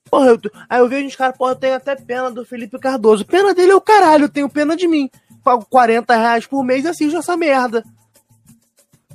Porra, 0.10 0.28
eu, 0.28 0.40
aí 0.70 0.80
eu 0.80 0.88
vejo 0.88 1.08
uns 1.08 1.16
caras, 1.16 1.38
porra, 1.38 1.52
eu 1.52 1.56
tenho 1.56 1.76
até 1.76 1.96
pena 1.96 2.32
do 2.32 2.46
Felipe 2.46 2.80
Cardoso. 2.80 3.26
Pena 3.26 3.54
dele 3.54 3.72
é 3.72 3.76
o 3.76 3.82
caralho, 3.82 4.26
eu 4.26 4.30
tenho 4.30 4.50
pena 4.50 4.76
de 4.76 4.88
mim. 4.88 5.10
Pago 5.44 5.66
40 5.70 6.16
reais 6.16 6.48
por 6.48 6.64
mês 6.64 6.86
e 6.86 6.88
assisto 6.88 7.18
essa 7.18 7.38
merda. 7.38 7.84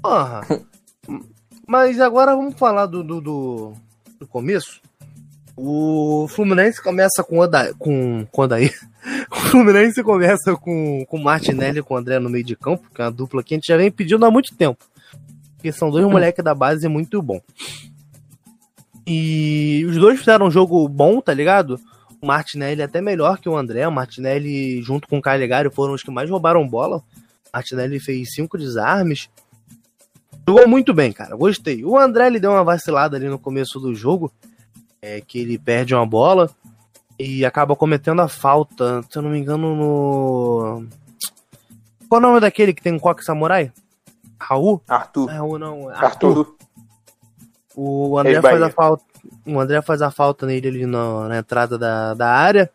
Porra. 0.01 0.43
Mas 1.67 2.01
agora 2.01 2.35
vamos 2.35 2.55
falar 2.55 2.87
do, 2.87 3.03
do, 3.03 3.21
do, 3.21 3.73
do 4.19 4.27
começo. 4.27 4.81
O 5.57 6.27
Fluminense 6.29 6.83
começa 6.83 7.23
com 7.23 7.39
o 7.39 7.41
Odair. 7.43 7.75
Com, 7.77 8.27
com 8.31 8.43
Odair. 8.43 8.75
O 9.31 9.37
Fluminense 9.37 10.03
começa 10.03 10.55
com, 10.57 11.07
com 11.07 11.17
o 11.17 11.25
Martinelli 11.25 11.79
e 11.79 11.83
com 11.83 11.95
o 11.95 11.97
André 11.97 12.19
no 12.19 12.29
meio 12.29 12.45
de 12.45 12.55
campo, 12.55 12.87
que 12.95 13.01
é 13.01 13.05
uma 13.05 13.11
dupla 13.11 13.43
que 13.43 13.55
a 13.55 13.57
gente 13.57 13.67
já 13.67 13.77
vem 13.77 13.91
pedindo 13.91 14.27
há 14.27 14.31
muito 14.31 14.55
tempo. 14.55 14.85
Porque 15.57 15.73
são 15.73 15.91
dois 15.91 16.05
moleques 16.07 16.45
da 16.45 16.55
base 16.55 16.87
muito 16.87 17.23
bom. 17.23 17.41
E 19.07 19.85
os 19.89 19.97
dois 19.97 20.19
fizeram 20.19 20.47
um 20.47 20.51
jogo 20.51 20.87
bom, 20.87 21.21
tá 21.21 21.33
ligado? 21.33 21.81
O 22.21 22.27
Martinelli 22.27 22.83
é 22.83 22.85
até 22.85 23.01
melhor 23.01 23.39
que 23.39 23.49
o 23.49 23.57
André. 23.57 23.89
O 23.89 23.93
Martinelli, 23.93 24.83
junto 24.83 25.09
com 25.09 25.19
o 25.19 25.23
Calegari, 25.23 25.71
foram 25.71 25.95
os 25.95 26.03
que 26.03 26.11
mais 26.11 26.29
roubaram 26.29 26.69
bola. 26.69 26.99
O 26.99 27.03
Martinelli 27.55 27.99
fez 27.99 28.35
cinco 28.35 28.59
desarmes. 28.59 29.31
Jogou 30.47 30.69
muito 30.69 30.93
bem, 30.93 31.13
cara. 31.13 31.35
Gostei. 31.37 31.85
O 31.85 31.99
André 31.99 32.27
ele 32.27 32.41
deu 32.41 32.51
uma 32.51 32.65
vacilada 32.65 33.17
ali 33.17 33.29
no 33.29 33.39
começo 33.39 33.81
do 33.81 33.95
jogo. 33.95 34.33
É, 35.03 35.21
que 35.21 35.39
ele 35.39 35.59
perde 35.59 35.95
uma 35.95 36.05
bola 36.05 36.51
e 37.19 37.45
acaba 37.45 37.77
cometendo 37.77 38.21
a 38.21 38.29
falta, 38.29 39.03
se 39.11 39.19
eu 39.19 39.23
não 39.23 39.31
me 39.31 39.39
engano, 39.39 39.77
no. 39.77 40.87
Qual 42.09 42.21
é 42.21 42.25
o 42.25 42.29
nome 42.29 42.41
daquele 42.41 42.73
que 42.73 42.83
tem 42.83 42.93
um 42.93 42.99
coque 42.99 43.25
samurai? 43.25 43.73
Raul? 44.39 44.83
Arthur. 44.89 45.27
Não 45.27 45.33
é 45.33 45.37
Raul, 45.37 45.59
não. 45.59 45.91
é 45.91 45.95
Arthur. 45.95 46.39
Arthur. 46.39 46.55
O 47.77 48.19
André 48.19 48.41
faz 48.41 48.63
a 48.63 48.71
falta. 48.71 49.05
O 49.47 49.61
André 49.61 49.83
faz 49.83 50.03
a 50.03 50.11
falta 50.11 50.47
nele 50.47 50.69
ali 50.69 50.87
na, 50.87 51.29
na 51.29 51.39
entrada 51.39 51.79
da, 51.79 52.15
da 52.15 52.29
área, 52.29 52.71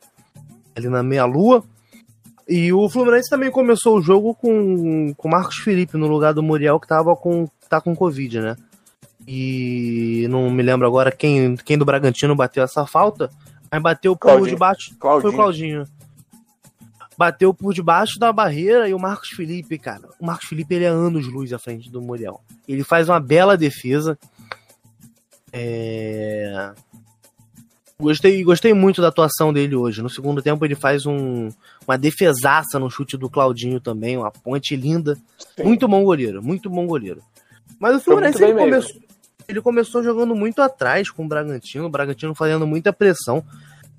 ali 0.75 0.88
na 0.89 1.01
meia-lua. 1.01 1.63
E 2.48 2.72
o 2.72 2.88
Fluminense 2.88 3.29
também 3.29 3.50
começou 3.50 3.98
o 3.98 4.01
jogo 4.01 4.36
com 4.36 5.13
o 5.17 5.27
Marcos 5.27 5.58
Felipe 5.58 5.98
no 5.98 6.08
lugar 6.08 6.34
do 6.34 6.44
Muriel, 6.44 6.79
que 6.79 6.88
tava 6.88 7.15
com, 7.15 7.48
tá 7.67 7.82
com 7.82 7.96
Covid, 7.96 8.39
né? 8.39 8.55
E 9.27 10.27
não 10.29 10.50
me 10.51 10.62
lembro 10.62 10.86
agora 10.86 11.12
quem, 11.12 11.55
quem 11.55 11.77
do 11.77 11.86
Bragantino 11.86 12.36
bateu 12.36 12.63
essa 12.63 12.86
falta, 12.86 13.29
mas 13.72 13.82
bateu 13.82 14.15
por 14.15 14.27
Claudinho. 14.27 14.50
debaixo. 14.50 14.89
Foi 14.91 14.98
Claudinho. 15.00 15.32
o 15.32 15.36
Claudinho. 15.36 15.88
Bateu 17.17 17.53
por 17.53 17.74
debaixo 17.74 18.20
da 18.20 18.32
barreira 18.32 18.89
e 18.89 18.94
o 18.94 19.00
Marcos 19.00 19.29
Felipe, 19.29 19.79
cara. 19.79 20.10
O 20.20 20.25
Marcos 20.25 20.48
Felipe 20.48 20.75
ele 20.75 20.86
é 20.86 20.89
anos 20.89 21.27
luz 21.27 21.53
à 21.53 21.58
frente 21.58 21.89
do 21.89 22.01
Muriel. 22.01 22.41
Ele 22.67 22.84
faz 22.84 23.08
uma 23.10 23.20
bela 23.20 23.58
defesa. 23.58 24.17
É... 25.51 26.74
Gostei, 27.98 28.44
gostei 28.44 28.74
muito 28.74 29.01
da 29.01 29.08
atuação 29.08 29.53
dele 29.53 29.75
hoje. 29.75 30.01
No 30.01 30.10
segundo 30.10 30.41
tempo 30.41 30.65
ele 30.65 30.75
faz 30.75 31.05
um, 31.05 31.48
uma 31.88 31.98
defesaça 31.98 32.77
no 32.77 32.91
chute 32.91 33.15
do 33.15 33.29
Claudinho 33.29 33.79
também, 33.79 34.17
uma 34.17 34.29
ponte 34.29 34.75
linda. 34.75 35.15
Sim. 35.55 35.63
Muito 35.63 35.88
bom 35.88 36.03
goleiro, 36.03 36.44
muito 36.44 36.70
bom 36.70 36.86
goleiro. 36.86 37.22
Mas 37.79 37.96
o 37.96 38.00
Foi 38.01 38.15
Fluminense 38.15 38.53
mesmo. 38.53 39.04
Ele 39.47 39.61
começou 39.61 40.03
jogando 40.03 40.35
muito 40.35 40.61
atrás 40.61 41.09
com 41.09 41.25
o 41.25 41.27
Bragantino, 41.27 41.85
o 41.85 41.89
Bragantino 41.89 42.35
fazendo 42.35 42.65
muita 42.65 42.91
pressão. 42.93 43.43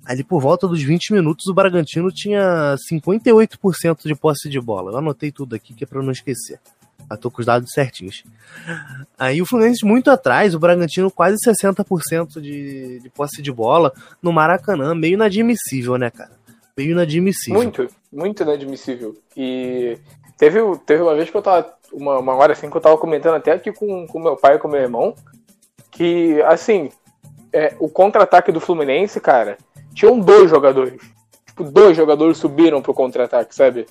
Ali 0.05 0.23
por 0.23 0.41
volta 0.41 0.67
dos 0.67 0.81
20 0.81 1.13
minutos 1.13 1.47
o 1.47 1.53
Bragantino 1.53 2.09
tinha 2.11 2.75
58% 2.89 4.03
de 4.05 4.15
posse 4.15 4.49
de 4.49 4.59
bola. 4.59 4.91
Eu 4.91 4.97
anotei 4.97 5.31
tudo 5.31 5.55
aqui 5.55 5.73
que 5.73 5.83
é 5.83 5.87
eu 5.91 6.01
não 6.01 6.11
esquecer. 6.11 6.59
Eu 7.09 7.17
tô 7.17 7.31
com 7.31 7.41
os 7.41 7.45
dados 7.45 7.71
certinhos. 7.71 8.23
Aí 9.17 9.41
o 9.41 9.45
Fluminense 9.45 9.85
muito 9.85 10.09
atrás, 10.09 10.53
o 10.53 10.59
Bragantino 10.59 11.09
quase 11.09 11.37
60% 11.45 12.41
de, 12.41 12.99
de 12.99 13.09
posse 13.09 13.41
de 13.41 13.51
bola 13.51 13.93
no 14.21 14.33
Maracanã. 14.33 14.93
Meio 14.93 15.13
inadmissível, 15.13 15.97
né, 15.97 16.09
cara? 16.09 16.31
Meio 16.77 16.91
inadmissível. 16.91 17.59
Muito, 17.59 17.87
muito 18.11 18.43
inadmissível. 18.43 19.15
E 19.35 19.97
teve, 20.37 20.59
teve 20.85 21.01
uma 21.01 21.15
vez 21.15 21.29
que 21.29 21.37
eu 21.37 21.41
tava. 21.41 21.75
Uma, 21.91 22.19
uma 22.19 22.35
hora 22.35 22.51
assim 22.51 22.69
que 22.69 22.75
eu 22.75 22.81
tava 22.81 22.97
comentando 22.97 23.35
até 23.35 23.53
aqui 23.53 23.71
com, 23.71 24.05
com 24.07 24.19
meu 24.19 24.35
pai 24.35 24.55
e 24.55 24.59
com 24.59 24.67
meu 24.67 24.81
irmão. 24.81 25.15
Que, 25.97 26.39
assim, 26.43 26.91
é, 27.51 27.75
o 27.79 27.89
contra-ataque 27.89 28.51
do 28.51 28.59
Fluminense, 28.59 29.19
cara, 29.19 29.57
tinham 29.95 30.19
dois 30.19 30.47
jogadores. 30.47 31.01
Tipo, 31.47 31.63
dois 31.63 31.97
jogadores 31.97 32.37
subiram 32.37 32.83
pro 32.83 32.93
contra-ataque, 32.93 33.55
sabe? 33.55 33.87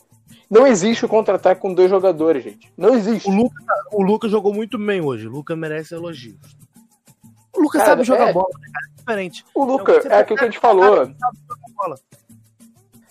Não 0.48 0.68
existe 0.68 1.04
o 1.04 1.08
contra-ataque 1.08 1.60
com 1.60 1.74
dois 1.74 1.90
jogadores, 1.90 2.44
gente. 2.44 2.72
Não 2.76 2.94
existe. 2.94 3.28
O 3.28 3.34
Lucas, 3.34 3.66
o 3.90 4.02
Lucas 4.04 4.30
jogou 4.30 4.54
muito 4.54 4.78
bem 4.78 5.00
hoje. 5.00 5.26
O 5.26 5.32
Lucas 5.32 5.58
merece 5.58 5.96
elogios. 5.96 6.38
O 7.52 7.60
Lucas 7.60 7.82
sabe 7.82 8.04
jogar 8.04 8.28
é- 8.28 8.32
bola, 8.32 8.46
né, 8.60 8.68
cara? 8.72 8.86
É 8.86 8.96
diferente. 8.98 9.44
O 9.52 9.64
Luca, 9.64 10.00
Você 10.00 10.06
é 10.06 10.18
aquilo 10.18 10.38
que 10.38 10.44
a 10.44 10.46
gente 10.46 10.60
falou. 10.60 11.10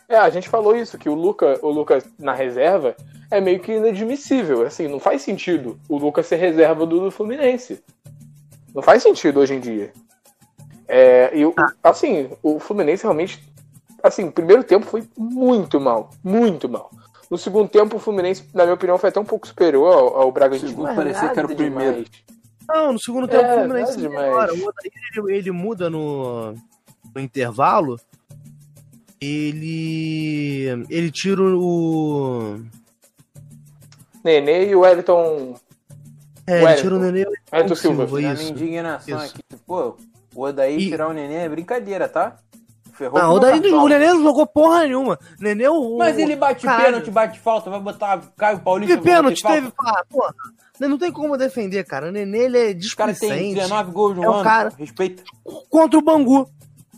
É, 0.08 0.16
a 0.16 0.30
gente 0.30 0.48
falou 0.48 0.74
isso, 0.74 0.98
que 0.98 1.10
o 1.10 1.16
Luca, 1.16 1.60
o 1.62 1.70
Lucas 1.70 2.06
na 2.18 2.34
reserva 2.34 2.96
é 3.30 3.42
meio 3.42 3.60
que 3.60 3.74
inadmissível. 3.74 4.66
Assim, 4.66 4.88
não 4.88 5.02
faz 5.02 5.22
sentido 5.22 5.78
o 5.90 5.98
Lucas 5.98 6.28
ser 6.28 6.38
reserva 6.38 6.86
do, 6.86 7.02
do 7.02 7.12
Fluminense. 7.12 7.84
Não 8.76 8.84
faz 8.84 9.02
sentido 9.02 9.40
hoje 9.40 9.54
em 9.56 9.60
dia. 9.60 9.92
É, 10.88 11.32
e 11.36 11.46
o- 11.46 11.56
assim, 11.82 12.30
o 12.44 12.60
Fluminense 12.60 13.04
realmente. 13.04 13.42
Assim, 14.04 14.26
o 14.26 14.32
primeiro 14.32 14.64
tempo 14.64 14.86
foi 14.86 15.04
muito 15.18 15.80
mal. 15.80 16.12
Muito 16.24 16.70
mal. 16.70 16.92
No 17.32 17.38
segundo 17.40 17.68
tempo, 17.68 17.96
o 17.96 18.00
Fluminense, 18.00 18.44
na 18.54 18.64
minha 18.66 18.76
opinião, 18.76 19.00
foi 19.00 19.10
até 19.10 19.20
um 19.20 19.26
pouco 19.26 19.48
superior 19.48 19.88
ao, 19.92 20.22
ao 20.22 20.32
Bragantino. 20.32 20.70
Segundo 20.70 20.94
parecia 20.94 21.30
que 21.30 21.40
era 21.40 21.48
o 21.52 21.56
primeiro. 21.56 21.94
demais. 22.04 22.08
Não, 22.68 22.94
no 22.94 23.00
segundo 23.00 23.28
tempo 23.28 23.44
É, 23.46 23.56
o 23.56 23.60
Fluminense 23.66 23.98
melhora. 23.98 24.54
O 24.54 24.58
Odair, 24.58 24.92
ele, 25.18 25.38
ele 25.38 25.52
muda 25.52 25.90
no, 25.90 26.54
no 27.16 27.22
intervalo. 27.22 28.00
Ele. 29.20 30.68
Ele 30.90 31.12
tira 31.12 31.42
o. 31.42 32.60
Nenê 34.24 34.70
e 34.70 34.76
o 34.76 34.82
Wellington. 34.82 35.56
É, 36.48 36.64
ele 36.64 36.76
tira 36.76 36.96
o 36.96 37.00
Nenê 37.00 37.24
o 37.24 37.32
Wellington 37.54 37.76
Silva. 37.76 38.04
Silva, 38.08 38.22
Na 38.22 38.22
minha 38.22 38.34
isso. 38.34 38.52
indignação 38.52 39.18
isso. 39.24 39.34
aqui, 39.36 39.44
pô, 39.66 39.98
o 40.36 40.42
Odaí 40.44 40.78
E- 40.78 40.90
tirar 40.90 41.08
o 41.10 41.14
neném 41.14 41.38
é 41.38 41.50
brincadeira, 41.50 42.08
tá? 42.08 42.36
Ferrou 42.94 43.20
Não, 43.20 43.34
o, 43.34 43.38
o 43.38 43.42
cartão. 43.42 43.84
o 43.84 43.88
Nenê 43.90 44.08
não 44.08 44.24
jogou 44.24 44.48
porra 44.48 44.84
nenhuma. 44.84 45.20
Nenê 45.40 45.68
o. 45.68 45.98
Mas 45.98 46.18
ele 46.18 46.34
bate 46.36 46.66
Caralho. 46.66 46.86
pênalti, 46.86 47.12
bate 47.12 47.40
falta, 47.40 47.70
vai 47.70 47.80
botar 47.82 48.22
Caio 48.38 48.60
Paulista. 48.60 48.96
Teve 48.96 49.06
vai 49.10 49.16
pênalti, 49.18 49.44
teve. 49.44 49.72
falta. 49.76 50.06
Porra. 50.10 50.34
Não 50.80 50.98
tem 50.98 51.12
como 51.12 51.36
defender, 51.38 51.84
cara. 51.86 52.08
O 52.08 52.12
Nenê, 52.12 52.46
ele 52.46 52.58
é 52.58 52.74
Os 52.74 52.94
caras 52.94 53.20
têm 53.20 53.30
displicente. 53.30 53.56
19 53.62 53.92
gols 53.92 54.16
no 54.16 54.24
É 54.24 54.30
um 54.30 54.34
ano. 54.36 54.44
cara- 54.44 54.72
Respeita. 54.78 55.24
Contra 55.70 56.00
o 56.00 56.02
Bangu. 56.02 56.48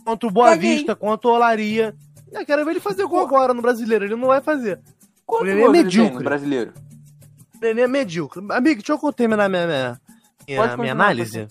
Contra 0.04 0.28
o 0.28 0.32
Boa 0.32 0.50
Caguei. 0.50 0.76
Vista, 0.76 0.94
contra 0.94 1.28
o 1.30 1.32
Olaria. 1.34 1.94
Eu 2.32 2.46
quero 2.46 2.64
ver 2.64 2.72
ele 2.72 2.80
fazer 2.80 3.04
gol 3.06 3.20
agora 3.20 3.52
no 3.52 3.60
brasileiro. 3.62 4.04
Ele 4.04 4.14
não 4.16 4.28
vai 4.28 4.40
fazer. 4.40 4.80
Quanto 5.26 5.44
Nenê 5.46 5.60
é 5.60 5.64
tem 5.64 5.72
medíocre. 5.72 6.14
no 6.14 6.22
brasileiro? 6.22 6.72
Nenê 7.60 7.82
é 7.82 7.88
medíocre. 7.88 8.44
Amigo, 8.50 8.82
deixa 8.82 8.92
eu 8.92 9.12
terminar 9.12 9.48
minha, 9.48 9.66
minha, 9.66 10.00
minha, 10.46 10.76
minha 10.76 10.92
análise. 10.92 11.48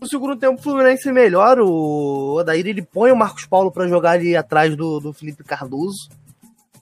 No 0.00 0.08
segundo 0.08 0.36
tempo, 0.36 0.58
o 0.58 0.62
Fluminense 0.62 1.12
melhora. 1.12 1.64
O 1.64 2.36
Odair 2.38 2.66
ele 2.66 2.82
põe 2.82 3.12
o 3.12 3.16
Marcos 3.16 3.44
Paulo 3.44 3.70
pra 3.70 3.86
jogar 3.86 4.12
ali 4.12 4.34
atrás 4.34 4.74
do, 4.74 4.98
do 4.98 5.12
Felipe 5.12 5.44
Cardoso. 5.44 6.08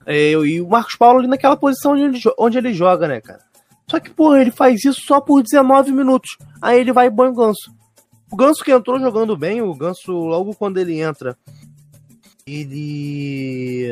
É, 0.06 0.30
e 0.30 0.60
o 0.60 0.68
Marcos 0.68 0.96
Paulo 0.96 1.18
ali 1.18 1.28
naquela 1.28 1.56
posição 1.56 1.92
onde 1.92 2.02
ele, 2.02 2.20
onde 2.38 2.58
ele 2.58 2.72
joga, 2.72 3.08
né, 3.08 3.20
cara? 3.20 3.40
Só 3.88 3.98
que, 3.98 4.10
porra, 4.10 4.40
ele 4.40 4.50
faz 4.50 4.84
isso 4.84 5.00
só 5.00 5.20
por 5.20 5.42
19 5.42 5.92
minutos. 5.92 6.36
Aí 6.62 6.78
ele 6.78 6.92
vai 6.92 7.08
e 7.08 7.10
põe 7.10 7.28
o 7.28 7.34
Ganso. 7.34 7.74
O 8.30 8.36
Ganso 8.36 8.62
que 8.62 8.70
entrou 8.70 9.00
jogando 9.00 9.36
bem, 9.36 9.62
o 9.62 9.74
Ganso, 9.74 10.12
logo 10.12 10.54
quando 10.54 10.78
ele 10.78 11.00
entra, 11.00 11.36
ele. 12.46 13.90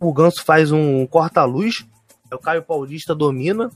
O 0.00 0.12
Ganso 0.12 0.44
faz 0.44 0.70
um 0.72 1.06
corta-luz. 1.06 1.86
O 2.32 2.38
Caio 2.38 2.62
Paulista 2.62 3.14
domina. 3.14 3.70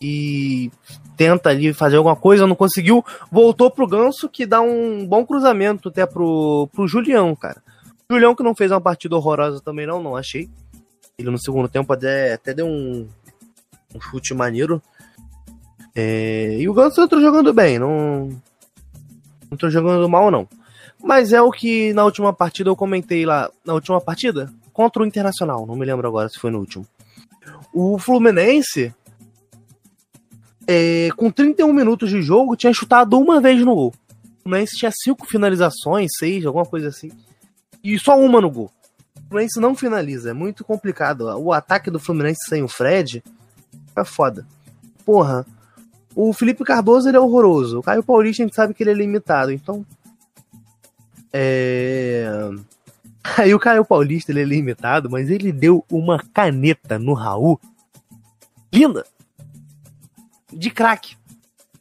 E 0.00 0.70
tenta 1.16 1.50
ali 1.50 1.72
fazer 1.72 1.96
alguma 1.96 2.14
coisa, 2.14 2.46
não 2.46 2.54
conseguiu. 2.54 3.04
Voltou 3.30 3.70
pro 3.70 3.86
Ganso, 3.86 4.28
que 4.28 4.46
dá 4.46 4.60
um 4.60 5.04
bom 5.04 5.26
cruzamento 5.26 5.88
até 5.88 6.06
pro, 6.06 6.68
pro 6.72 6.86
Julião, 6.86 7.34
cara. 7.34 7.60
Julião 8.10 8.34
que 8.34 8.42
não 8.42 8.54
fez 8.54 8.70
uma 8.70 8.80
partida 8.80 9.16
horrorosa 9.16 9.60
também, 9.60 9.86
não, 9.86 10.02
não 10.02 10.16
achei. 10.16 10.48
Ele 11.18 11.30
no 11.30 11.38
segundo 11.38 11.68
tempo 11.68 11.92
até, 11.92 12.34
até 12.34 12.54
deu 12.54 12.66
um, 12.66 13.08
um 13.94 14.00
chute 14.00 14.32
maneiro. 14.32 14.80
É, 15.94 16.56
e 16.60 16.68
o 16.68 16.72
Ganso 16.72 17.02
entrou 17.02 17.20
jogando 17.20 17.52
bem, 17.52 17.78
não. 17.78 18.28
Não 19.50 19.70
jogando 19.70 20.08
mal, 20.08 20.30
não. 20.30 20.48
Mas 21.02 21.32
é 21.32 21.42
o 21.42 21.50
que 21.50 21.92
na 21.92 22.04
última 22.04 22.32
partida 22.32 22.70
eu 22.70 22.76
comentei 22.76 23.26
lá. 23.26 23.50
Na 23.64 23.74
última 23.74 24.00
partida? 24.00 24.52
Contra 24.78 25.02
o 25.02 25.06
Internacional, 25.06 25.66
não 25.66 25.74
me 25.74 25.84
lembro 25.84 26.06
agora 26.06 26.28
se 26.28 26.38
foi 26.38 26.52
no 26.52 26.60
último. 26.60 26.86
O 27.74 27.98
Fluminense, 27.98 28.94
é, 30.68 31.08
com 31.16 31.32
31 31.32 31.72
minutos 31.72 32.08
de 32.08 32.22
jogo, 32.22 32.54
tinha 32.54 32.72
chutado 32.72 33.18
uma 33.18 33.40
vez 33.40 33.60
no 33.64 33.74
gol. 33.74 33.92
O 34.38 34.42
Fluminense 34.44 34.76
tinha 34.76 34.92
cinco 34.94 35.26
finalizações, 35.26 36.12
seis, 36.16 36.46
alguma 36.46 36.64
coisa 36.64 36.90
assim. 36.90 37.10
E 37.82 37.98
só 37.98 38.16
uma 38.16 38.40
no 38.40 38.48
gol. 38.48 38.70
O 39.16 39.28
Fluminense 39.30 39.58
não 39.58 39.74
finaliza, 39.74 40.30
é 40.30 40.32
muito 40.32 40.64
complicado. 40.64 41.22
O 41.22 41.52
ataque 41.52 41.90
do 41.90 41.98
Fluminense 41.98 42.48
sem 42.48 42.62
o 42.62 42.68
Fred 42.68 43.20
é 43.96 44.04
foda. 44.04 44.46
Porra, 45.04 45.44
o 46.14 46.32
Felipe 46.32 46.62
Cardoso 46.62 47.08
ele 47.08 47.16
é 47.16 47.20
horroroso. 47.20 47.80
O 47.80 47.82
Caio 47.82 48.04
Paulista 48.04 48.44
a 48.44 48.46
gente 48.46 48.54
sabe 48.54 48.74
que 48.74 48.84
ele 48.84 48.92
é 48.92 48.94
limitado, 48.94 49.50
então. 49.50 49.84
É. 51.32 52.30
Aí 53.38 53.54
o 53.54 53.58
Caio 53.58 53.84
Paulista 53.84 54.32
ele 54.32 54.42
é 54.42 54.44
limitado, 54.44 55.08
mas 55.08 55.30
ele 55.30 55.52
deu 55.52 55.84
uma 55.90 56.18
caneta 56.34 56.98
no 56.98 57.12
Raul 57.12 57.60
Linda. 58.72 59.06
De 60.52 60.70
craque. 60.70 61.16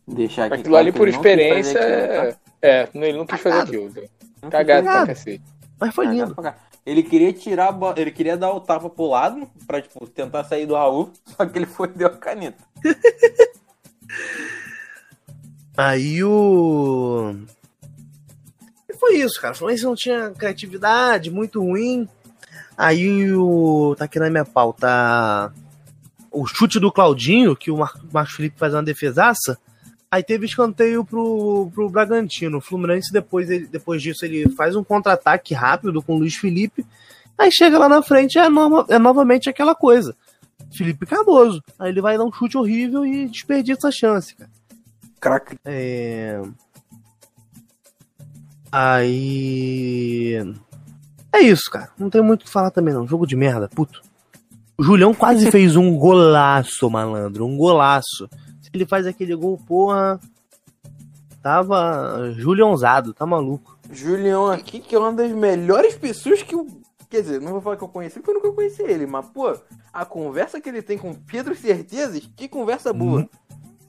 Deixar 0.07 0.45
aqui 0.45 0.61
Aquilo 0.61 0.75
ali 0.75 0.91
por 0.91 1.07
experiência 1.07 1.79
aquilo, 1.79 2.33
tá? 2.33 2.39
é. 2.61 2.79
É, 2.81 2.89
ele 2.93 3.17
não 3.17 3.25
quis 3.25 3.39
fazer 3.39 3.57
Cagado. 3.57 3.77
aquilo. 3.77 4.09
Cagado 4.49 4.87
pra 4.87 5.05
cacete. 5.07 5.43
Mas 5.79 5.93
foi 5.93 6.05
Cagado 6.05 6.35
lindo. 6.41 6.55
Ele 6.85 7.03
queria 7.03 7.33
tirar 7.33 7.67
a 7.67 7.71
bola, 7.71 7.99
ele 7.99 8.11
queria 8.11 8.37
dar 8.37 8.51
o 8.51 8.61
tapa 8.61 8.89
pro 8.89 9.07
lado 9.07 9.47
pra, 9.65 9.81
tipo, 9.81 10.07
tentar 10.07 10.45
sair 10.45 10.65
do 10.65 10.73
Raul, 10.73 11.11
só 11.35 11.45
que 11.45 11.57
ele 11.59 11.65
foi 11.65 11.89
e 11.89 11.91
deu 11.91 12.07
a 12.07 12.11
caneta. 12.11 12.63
Aí 15.75 16.23
o. 16.23 17.35
Foi 18.99 19.15
isso, 19.15 19.39
cara. 19.41 19.53
O 19.53 19.57
Fluminense 19.57 19.83
não 19.85 19.95
tinha 19.95 20.31
criatividade, 20.31 21.29
muito 21.31 21.61
ruim. 21.61 22.07
Aí 22.77 23.31
o. 23.33 23.95
Tá 23.97 24.05
aqui 24.05 24.19
na 24.19 24.29
minha 24.29 24.45
pauta. 24.45 25.51
O 26.31 26.45
chute 26.45 26.79
do 26.79 26.91
Claudinho, 26.91 27.55
que 27.55 27.71
o 27.71 27.77
Mar- 27.77 27.99
Marcos 28.11 28.35
Felipe 28.35 28.57
faz 28.59 28.73
uma 28.73 28.83
defesaça. 28.83 29.57
Aí 30.09 30.23
teve 30.23 30.45
escanteio 30.45 31.03
pro, 31.03 31.69
pro 31.73 31.89
Bragantino. 31.89 32.57
O 32.59 32.61
Fluminense, 32.61 33.11
depois, 33.11 33.49
ele- 33.49 33.67
depois 33.67 34.01
disso, 34.01 34.23
ele 34.25 34.49
faz 34.49 34.75
um 34.75 34.83
contra-ataque 34.83 35.53
rápido 35.53 36.01
com 36.01 36.15
o 36.15 36.19
Luiz 36.19 36.35
Felipe. 36.35 36.85
Aí 37.37 37.51
chega 37.51 37.77
lá 37.77 37.89
na 37.89 38.01
frente, 38.01 38.37
é, 38.37 38.47
nova- 38.49 38.85
é 38.89 38.97
novamente 38.97 39.49
aquela 39.49 39.75
coisa. 39.75 40.15
Felipe 40.71 41.05
Cardoso. 41.05 41.63
Aí 41.77 41.89
ele 41.89 42.01
vai 42.01 42.17
dar 42.17 42.23
um 42.25 42.31
chute 42.31 42.57
horrível 42.57 43.05
e 43.05 43.27
desperdiça 43.27 43.87
a 43.87 43.91
chance, 43.91 44.35
cara. 44.35 44.49
Crack. 45.19 45.57
É... 45.65 46.41
Aí. 48.79 50.35
É 51.33 51.39
isso, 51.39 51.71
cara. 51.71 51.89
Não 51.97 52.11
tem 52.11 52.21
muito 52.21 52.41
o 52.41 52.45
que 52.45 52.51
falar 52.51 52.69
também, 52.69 52.93
não. 52.93 53.07
Jogo 53.07 53.25
de 53.25 53.35
merda, 53.35 53.67
puto. 53.67 54.03
O 54.77 54.83
Julião 54.83 55.15
quase 55.15 55.49
fez 55.51 55.75
um 55.75 55.97
golaço, 55.97 56.87
malandro. 56.87 57.47
Um 57.47 57.57
golaço. 57.57 58.29
Se 58.61 58.69
ele 58.71 58.85
faz 58.85 59.07
aquele 59.07 59.35
gol, 59.35 59.57
porra. 59.57 60.19
Tava 61.41 62.31
Juliãozado, 62.37 63.13
tá 63.13 63.25
maluco. 63.25 63.79
Julião 63.91 64.47
aqui, 64.47 64.79
que 64.79 64.93
é 64.95 64.99
uma 64.99 65.13
das 65.13 65.31
melhores 65.31 65.95
pessoas 65.95 66.43
que 66.43 66.53
eu. 66.53 66.67
Quer 67.09 67.21
dizer, 67.21 67.41
não 67.41 67.53
vou 67.53 67.61
falar 67.61 67.77
que 67.77 67.83
eu 67.83 67.87
conheci, 67.87 68.19
porque 68.19 68.31
eu 68.31 68.35
nunca 68.35 68.51
conheci 68.51 68.83
ele, 68.83 69.07
mas, 69.07 69.25
pô, 69.27 69.55
a 69.93 70.03
conversa 70.03 70.59
que 70.59 70.67
ele 70.67 70.81
tem 70.81 70.97
com 70.97 71.13
Pedro 71.13 71.55
Certezas, 71.55 72.29
que 72.35 72.49
conversa 72.49 72.91
boa. 72.91 73.27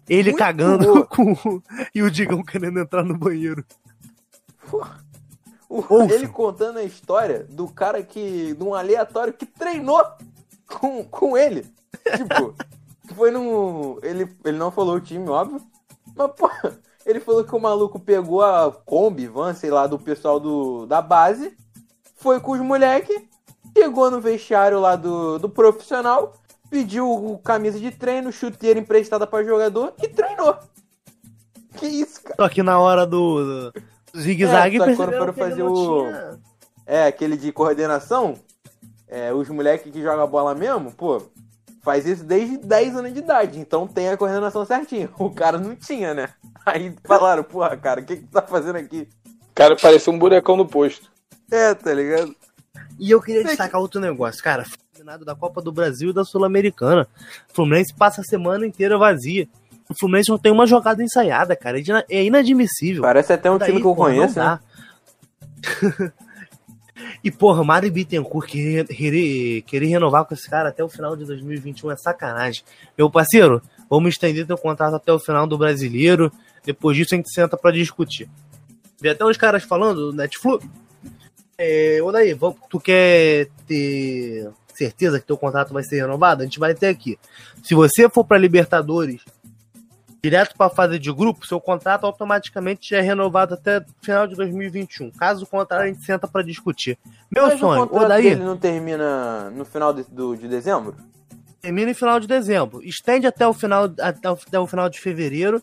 Ele 0.09 0.31
Muito 0.31 0.39
cagando 0.39 0.87
boa. 0.87 1.05
com. 1.09 1.61
e 1.93 2.01
o 2.01 2.11
Digão 2.11 2.43
querendo 2.45 2.79
entrar 2.79 3.03
no 3.03 3.19
banheiro. 3.19 3.65
O- 5.69 5.85
Ouça. 5.95 6.15
ele 6.15 6.29
contando 6.29 6.79
a 6.79 6.83
história 6.85 7.45
do 7.51 7.69
cara 7.69 8.03
que. 8.03 8.55
de 8.55 8.63
um 8.65 8.75
aleatório 8.75 9.33
que 9.33 9.45
treinou 9.47 10.03
com, 10.67 11.05
com 11.05 11.37
ele. 11.37 11.67
Tipo, 12.17 12.55
foi 13.15 13.31
num. 13.31 13.99
Ele, 14.03 14.35
ele 14.45 14.57
não 14.59 14.71
falou 14.71 14.97
o 14.97 15.01
time, 15.01 15.29
óbvio. 15.29 15.61
Mas, 16.17 16.31
pô, 16.33 16.51
ele 17.05 17.21
falou 17.21 17.45
que 17.45 17.55
o 17.55 17.61
maluco 17.61 17.99
pegou 18.01 18.43
a 18.43 18.73
Kombi, 18.73 19.27
van, 19.27 19.55
sei 19.55 19.71
lá, 19.71 19.87
do 19.87 19.99
pessoal 19.99 20.41
do, 20.41 20.87
da 20.87 21.01
base, 21.03 21.57
foi 22.17 22.41
com 22.41 22.53
os 22.53 22.61
moleques, 22.61 23.23
chegou 23.77 24.11
no 24.11 24.21
vestiário 24.21 24.81
lá 24.81 24.97
do, 24.97 25.39
do 25.39 25.49
profissional, 25.49 26.33
pediu 26.71 27.39
camisa 27.45 27.79
de 27.79 27.91
treino, 27.91 28.33
chuteira 28.33 28.81
emprestada 28.81 29.27
pra 29.27 29.45
jogador 29.45 29.93
e 30.03 30.09
treinou. 30.09 30.57
Que 31.77 31.87
isso, 31.87 32.23
cara? 32.23 32.37
Só 32.41 32.49
que 32.49 32.63
na 32.63 32.79
hora 32.81 33.07
do. 33.07 33.71
do 33.71 33.98
zigue-zague, 34.19 34.77
É, 34.77 34.79
quando 34.79 34.97
foram 34.97 35.33
fazer 35.33 35.63
o- 35.63 36.03
tinha- 36.05 36.39
É, 36.87 37.07
aquele 37.07 37.37
de 37.37 37.53
coordenação. 37.53 38.35
É, 39.07 39.33
os 39.33 39.49
moleques 39.49 39.91
que 39.93 40.03
jogam 40.03 40.27
bola 40.29 40.55
mesmo, 40.55 40.93
pô, 40.93 41.23
faz 41.83 42.07
isso 42.07 42.25
desde 42.25 42.59
10 42.59 42.95
anos 42.97 43.13
de 43.13 43.21
idade. 43.21 43.59
Então 43.59 43.87
tem 43.87 44.09
a 44.11 44.17
coordenação 44.17 44.65
certinha. 44.67 45.09
O 45.19 45.31
cara 45.31 45.59
não 45.59 45.75
tinha, 45.77 46.13
né? 46.15 46.29
Aí 46.67 46.95
falaram, 47.05 47.43
porra, 47.43 47.77
cara, 47.77 48.01
o 48.01 48.05
que 48.05 48.17
que 48.17 48.23
tu 48.23 48.31
tá 48.31 48.43
fazendo 48.43 48.77
aqui? 48.77 49.09
O 49.51 49.55
cara 49.55 49.75
parecia 49.77 50.13
um 50.13 50.19
bonecão 50.19 50.57
no 50.57 50.67
posto. 50.67 51.11
É, 51.51 51.73
tá 51.75 51.93
ligado? 51.95 52.35
E 52.99 53.11
eu 53.11 53.21
queria 53.23 53.43
destacar 53.45 53.81
outro 53.81 54.01
negócio, 54.01 54.43
cara. 54.43 54.65
foi 54.65 54.77
Eliminado 54.95 55.25
da 55.25 55.35
Copa 55.35 55.63
do 55.63 55.71
Brasil 55.73 56.11
e 56.11 56.13
da 56.13 56.25
Sul-Americana. 56.25 57.07
O 57.51 57.55
Fluminense 57.55 57.95
passa 57.95 58.21
a 58.21 58.25
semana 58.25 58.67
inteira 58.67 58.99
vazia. 58.99 59.49
O 59.89 59.95
Fluminense 59.99 60.29
não 60.29 60.39
tem 60.39 60.53
uma 60.53 60.67
jogada 60.67 61.03
ensaiada, 61.03 61.57
cara. 61.57 61.79
É 61.81 61.83
É 62.11 62.25
inadmissível. 62.25 63.03
Parece 63.03 63.33
até 63.33 63.51
um 63.51 63.57
Daí, 63.57 63.71
time 63.71 63.81
que 63.81 63.87
eu 63.87 63.95
porra, 63.95 64.11
conheço, 64.11 64.39
né? 64.39 64.61
e, 67.25 67.31
porra, 67.31 67.65
Mário 67.65 67.91
Bittencourt 67.91 68.51
querer, 68.51 68.87
querer, 68.87 69.63
querer 69.63 69.87
renovar 69.87 70.27
com 70.27 70.35
esse 70.35 70.49
cara 70.49 70.69
até 70.69 70.85
o 70.85 70.89
final 70.89 71.17
de 71.17 71.25
2021 71.25 71.91
é 71.91 71.97
sacanagem. 71.97 72.63
Meu 72.97 73.11
parceiro, 73.11 73.63
vamos 73.89 74.11
estender 74.11 74.47
teu 74.47 74.59
contrato 74.59 74.95
até 74.95 75.11
o 75.11 75.19
final 75.19 75.47
do 75.47 75.57
brasileiro. 75.57 76.31
Depois 76.65 76.97
disso 76.97 77.15
a 77.15 77.17
gente 77.17 77.33
senta 77.33 77.57
pra 77.57 77.71
discutir. 77.71 78.29
Vi 79.01 79.09
até 79.09 79.25
uns 79.25 79.39
caras 79.39 79.63
falando 79.63 80.11
do 80.11 80.17
Netflix. 80.17 80.67
É, 81.57 81.99
ô 82.03 82.13
daí, 82.13 82.37
tu 82.69 82.79
quer 82.79 83.49
ter 83.67 84.51
certeza 84.75 85.19
que 85.19 85.27
teu 85.27 85.37
contrato 85.37 85.73
vai 85.73 85.83
ser 85.83 86.01
renovado? 86.01 86.43
A 86.43 86.45
gente 86.45 86.59
vai 86.59 86.75
ter 86.75 86.89
aqui. 86.89 87.19
Se 87.65 87.75
você 87.75 88.09
for 88.09 88.25
pra 88.25 88.39
Libertadores 88.39 89.23
direto 90.23 90.57
para 90.57 90.67
a 90.67 90.71
fase 90.71 90.99
de 90.99 91.13
grupo, 91.13 91.47
seu 91.47 91.61
contrato 91.61 92.05
automaticamente 92.05 92.95
é 92.95 93.01
renovado 93.01 93.55
até 93.55 93.85
final 94.03 94.27
de 94.27 94.35
2021. 94.35 95.11
Caso 95.13 95.47
contrário, 95.47 95.85
a 95.85 95.89
gente 95.89 96.05
senta 96.05 96.27
para 96.27 96.43
discutir. 96.43 96.99
Meu 97.31 97.47
Mas 97.47 97.61
sonho, 97.61 97.89
o 97.91 98.09
daí 98.09 98.31
dele 98.31 98.45
não 98.45 98.57
termina 98.57 99.51
no 99.51 99.65
final 99.65 99.93
de, 99.93 100.05
do, 100.05 100.37
de 100.37 100.49
dezembro? 100.49 100.97
termina 101.61 101.91
em 101.91 101.95
final 101.95 102.21
de 102.21 102.27
dezembro. 102.27 102.83
Estende 102.83 103.27
até 103.27 103.47
o 103.47 103.53
final, 103.53 103.85
até 104.01 104.31
o, 104.31 104.35
até 104.35 104.59
o 104.59 104.67
final 104.67 104.89
de 104.89 105.01
fevereiro. 105.01 105.63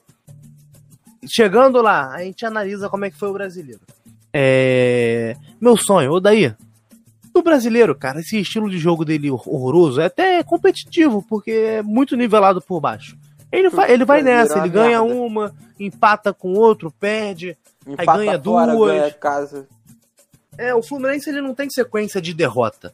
Chegando 1.25 1.81
lá, 1.81 2.13
a 2.13 2.23
gente 2.23 2.45
analisa 2.45 2.89
como 2.89 3.05
é 3.05 3.09
que 3.09 3.17
foi 3.17 3.29
o 3.29 3.33
brasileiro. 3.33 3.81
É... 4.33 5.35
Meu 5.59 5.75
sonho, 5.77 6.11
o 6.11 6.19
daí. 6.19 6.53
O 7.33 7.41
brasileiro, 7.41 7.93
cara, 7.95 8.21
esse 8.21 8.39
estilo 8.39 8.69
de 8.69 8.77
jogo 8.77 9.03
dele 9.03 9.29
horroroso 9.29 9.99
é 9.99 10.05
até 10.05 10.41
competitivo, 10.43 11.25
porque 11.27 11.51
é 11.51 11.81
muito 11.81 12.15
nivelado 12.15 12.61
por 12.61 12.79
baixo. 12.79 13.17
Ele, 13.51 13.69
fa- 13.69 13.89
ele 13.89 14.03
vai 14.05 14.21
nessa, 14.21 14.59
ele 14.59 14.69
ganha 14.69 15.01
merda. 15.01 15.15
uma, 15.21 15.55
empata 15.79 16.33
com 16.33 16.53
outro, 16.53 16.91
perde. 16.91 17.57
Empata 17.87 18.17
ganha 18.17 18.41
fora, 18.41 18.71
duas. 18.73 18.91
ganha 18.91 19.11
casa. 19.13 19.67
É, 20.57 20.73
o 20.73 20.81
Fluminense 20.81 21.29
ele 21.29 21.41
não 21.41 21.53
tem 21.53 21.69
sequência 21.69 22.21
de 22.21 22.33
derrota. 22.33 22.93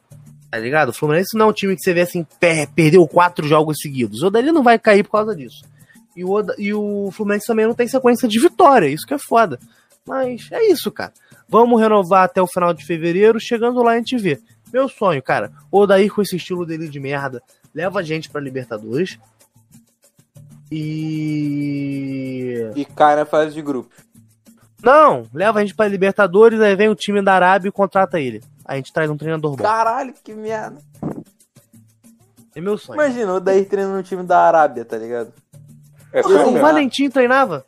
Tá 0.50 0.58
ligado? 0.58 0.90
O 0.90 0.94
Fluminense 0.94 1.38
não 1.38 1.46
é 1.46 1.50
um 1.50 1.54
time 1.54 1.76
que 1.76 1.82
você 1.82 1.94
vê 1.94 2.02
assim, 2.02 2.26
per- 2.40 2.70
perdeu 2.76 3.08
quatro 3.08 3.48
jogos 3.48 3.78
seguidos. 3.82 4.22
O 4.22 4.28
Odaí 4.28 4.52
não 4.52 4.64
vai 4.64 4.78
cair 4.78 5.04
por 5.04 5.12
causa 5.12 5.36
disso. 5.36 5.64
E 6.16 6.26
o, 6.26 6.30
Oda- 6.32 6.56
e 6.58 6.74
o 6.74 7.10
Fluminense 7.12 7.48
também 7.48 7.66
não 7.66 7.74
tem 7.74 7.88
sequência 7.88 8.28
de 8.28 8.38
vitória, 8.40 8.88
isso 8.88 9.06
que 9.08 9.14
é 9.14 9.18
foda. 9.18 9.58
Mas 10.06 10.50
é 10.52 10.70
isso, 10.70 10.92
cara. 10.92 11.14
Vamos 11.48 11.80
renovar 11.80 12.24
até 12.26 12.42
o 12.42 12.48
final 12.48 12.74
de 12.74 12.86
fevereiro, 12.86 13.40
chegando 13.40 13.82
lá 13.82 13.92
a 13.94 13.98
gente 13.98 14.18
vê. 14.18 14.40
Meu 14.74 14.90
sonho, 14.90 15.22
cara, 15.24 15.52
o 15.72 15.80
Odair 15.80 16.12
com 16.14 16.22
esse 16.22 16.36
estilo 16.36 16.66
dele 16.66 16.90
de 16.90 17.00
merda, 17.00 17.42
leva 17.74 18.00
a 18.00 18.04
gente 18.04 18.30
pra 18.30 18.42
Libertadores. 18.42 19.18
E. 20.72 22.70
E 22.76 22.86
cai 22.86 23.16
na 23.16 23.26
fase 23.26 23.54
de 23.54 23.62
grupo. 23.62 23.94
Não, 24.82 25.28
leva 25.34 25.60
a 25.60 25.62
gente 25.62 25.76
pra 25.76 25.88
Libertadores, 25.88 26.60
aí 26.60 26.76
vem 26.76 26.90
o 26.90 26.96
time 26.96 27.22
da 27.22 27.34
Arábia 27.34 27.70
e 27.70 27.72
contrata 27.72 28.20
ele. 28.20 28.42
A 28.66 28.76
gente 28.76 28.92
traz 28.92 29.10
um 29.10 29.18
treinador 29.18 29.56
bom. 29.56 29.64
Caralho, 29.64 30.14
que 30.24 30.34
merda. 30.34 30.82
É 32.56 32.62
meu 32.62 32.78
sonho. 32.78 33.00
Imagina, 33.00 33.34
o 33.34 33.40
Daí 33.40 33.66
treinando 33.66 33.98
no 33.98 34.04
time 34.04 34.24
da 34.24 34.40
Arábia, 34.40 34.84
tá 34.84 34.98
ligado? 34.98 35.34
É 36.12 36.22
o. 36.22 36.60
Valentim 36.60 37.10
treinava? 37.10 37.66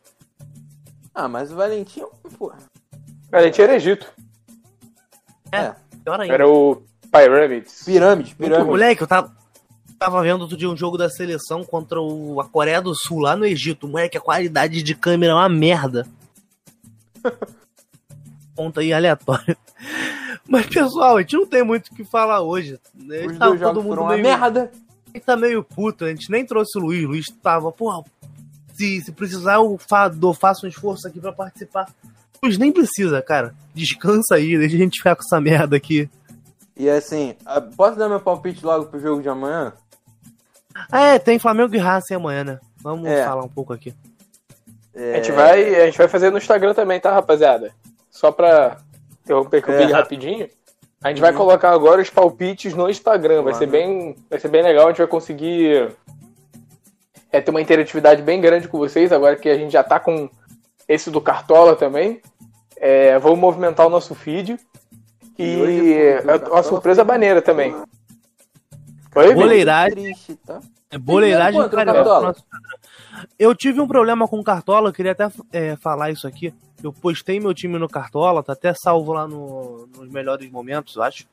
Ah, 1.13 1.27
mas 1.27 1.51
o 1.51 1.55
Valentim, 1.55 2.03
porra. 2.37 2.57
A 3.31 3.41
gente 3.43 3.61
era 3.61 3.75
Egito. 3.75 4.11
É. 5.51 5.73
Pior 6.03 6.19
ainda. 6.19 6.33
Era 6.33 6.47
o 6.47 6.83
Pyramids. 7.11 7.83
Pirâmide, 7.85 8.35
pirâmide. 8.35 8.69
Moleque, 8.69 9.03
eu 9.03 9.07
tava, 9.07 9.31
tava 10.03 10.21
vendo 10.21 10.41
outro 10.41 10.57
dia 10.57 10.69
um 10.69 10.75
jogo 10.75 10.97
da 10.97 11.09
seleção 11.09 11.63
contra 11.63 12.01
o, 12.01 12.41
a 12.41 12.45
Coreia 12.45 12.81
do 12.81 12.93
Sul 12.93 13.19
lá 13.19 13.37
no 13.37 13.45
Egito. 13.45 13.87
Moleque, 13.87 14.17
a 14.17 14.21
qualidade 14.21 14.83
de 14.83 14.93
câmera 14.93 15.31
é 15.31 15.35
uma 15.35 15.47
merda. 15.47 16.05
Ponta 18.53 18.81
aí 18.81 18.91
aleatório. 18.91 19.55
Mas, 20.45 20.65
pessoal, 20.65 21.15
a 21.15 21.21
gente 21.21 21.37
não 21.37 21.45
tem 21.45 21.63
muito 21.63 21.87
o 21.87 21.95
que 21.95 22.03
falar 22.03 22.41
hoje. 22.41 22.77
né? 22.93 23.25
Os 23.25 23.37
tava 23.37 23.55
dois 23.55 23.61
todo 23.61 23.81
mundo 23.81 24.05
meio, 24.07 24.21
merda. 24.21 24.71
a 25.07 25.17
gente 25.17 25.25
tá 25.25 25.37
meio 25.37 25.63
puto. 25.63 26.03
A 26.03 26.09
gente 26.09 26.29
nem 26.29 26.45
trouxe 26.45 26.77
o 26.77 26.81
Luiz. 26.81 27.05
O 27.05 27.07
Luiz 27.07 27.25
tava, 27.41 27.71
porra, 27.71 28.03
se, 28.73 29.01
se 29.01 29.11
precisar 29.13 29.55
eu 29.55 29.79
faço 30.33 30.65
um 30.65 30.69
esforço 30.69 31.07
aqui 31.07 31.21
pra 31.21 31.31
participar. 31.31 31.89
O 32.41 32.47
Luiz 32.47 32.57
nem 32.57 32.73
precisa, 32.73 33.21
cara. 33.21 33.55
Descansa 33.73 34.35
aí, 34.35 34.57
deixa 34.57 34.75
a 34.75 34.79
gente 34.79 34.97
ficar 34.97 35.15
com 35.15 35.21
essa 35.21 35.39
merda 35.39 35.77
aqui. 35.77 36.09
E 36.75 36.89
assim, 36.89 37.35
posso 37.77 37.97
dar 37.97 38.09
meu 38.09 38.19
palpite 38.19 38.65
logo 38.65 38.87
pro 38.87 38.99
jogo 38.99 39.21
de 39.21 39.29
amanhã? 39.29 39.71
Ah, 40.91 41.07
é, 41.13 41.19
tem 41.19 41.39
Flamengo 41.39 41.73
e 41.75 41.77
Racing 41.79 42.15
amanhã, 42.15 42.43
né? 42.43 42.59
Vamos 42.81 43.07
É. 43.07 43.23
falar 43.25 43.43
um 43.43 43.49
pouco 43.49 43.73
aqui. 43.73 43.93
É, 44.95 45.13
A 45.13 45.15
gente, 45.15 45.31
vai, 45.31 45.81
a 45.81 45.86
gente 45.86 45.97
vai 45.97 46.07
fazer 46.07 46.29
no 46.29 46.38
Instagram 46.38 46.73
também, 46.73 46.99
tá, 46.99 47.12
rapaziada? 47.12 47.71
Só 48.12 48.31
pra 48.31 48.77
interromper 49.23 49.57
aqui 49.57 49.71
o 49.71 49.73
É. 49.73 49.77
vídeo 49.79 49.93
rapidinho. 49.95 50.49
A 51.03 51.09
gente 51.09 51.19
vai 51.21 51.31
Uhum. 51.31 51.38
colocar 51.38 51.71
agora 51.71 52.01
os 52.01 52.09
palpites 52.09 52.73
no 52.73 52.89
Instagram. 52.89 53.41
Vai 53.43 53.53
ser 53.55 53.65
bem, 53.67 54.15
vai 54.29 54.39
ser 54.39 54.47
bem 54.47 54.62
legal. 54.63 54.86
A 54.86 54.89
gente 54.89 54.99
vai 54.99 55.07
conseguir 55.07 55.89
é 57.31 57.41
ter 57.41 57.49
uma 57.49 57.62
interatividade 57.62 58.21
bem 58.21 58.39
grande 58.39 58.67
com 58.67 58.77
vocês, 58.77 59.12
agora 59.12 59.36
que 59.36 59.49
a 59.49 59.57
gente 59.57 59.71
já 59.71 59.83
tá 59.83 59.99
com 59.99 60.29
esse 60.88 61.09
do 61.09 61.19
Cartola 61.19 61.75
também. 61.75 62.21
É, 62.77 63.17
vamos 63.17 63.39
movimentar 63.39 63.88
o 63.88 63.89
nosso 63.89 64.13
feed. 64.13 64.59
E, 65.38 65.43
E 65.43 65.57
hoje 65.62 65.93
é 65.97 66.38
do 66.38 66.51
uma 66.51 66.62
surpresa 66.62 67.03
maneira 67.03 67.41
também. 67.41 67.75
Oi, 69.15 69.28
Vini? 69.28 69.36
Boleiragem. 69.36 69.95
Triste, 69.95 70.36
tá? 70.45 70.60
É 70.89 70.97
boleiragem 70.97 71.69
carioca. 71.69 72.04
Padrão. 72.04 72.36
Eu 73.39 73.56
tive 73.56 73.80
um 73.82 73.88
problema 73.88 74.28
com 74.28 74.39
o 74.39 74.43
Cartola, 74.43 74.89
eu 74.89 74.93
queria 74.93 75.12
até 75.13 75.28
é, 75.52 75.76
falar 75.78 76.12
isso 76.12 76.28
aqui. 76.28 76.54
Eu 76.84 76.91
postei 76.91 77.39
meu 77.39 77.54
time 77.54 77.78
no 77.80 77.88
Cartola, 77.88 78.43
tá 78.43 78.54
até 78.54 78.73
salvo 78.73 79.13
lá 79.13 79.28
no- 79.28 79.88
nos 79.95 80.10
melhores 80.10 80.49
momentos, 80.52 80.95
eu 80.95 81.04
acho. 81.04 81.26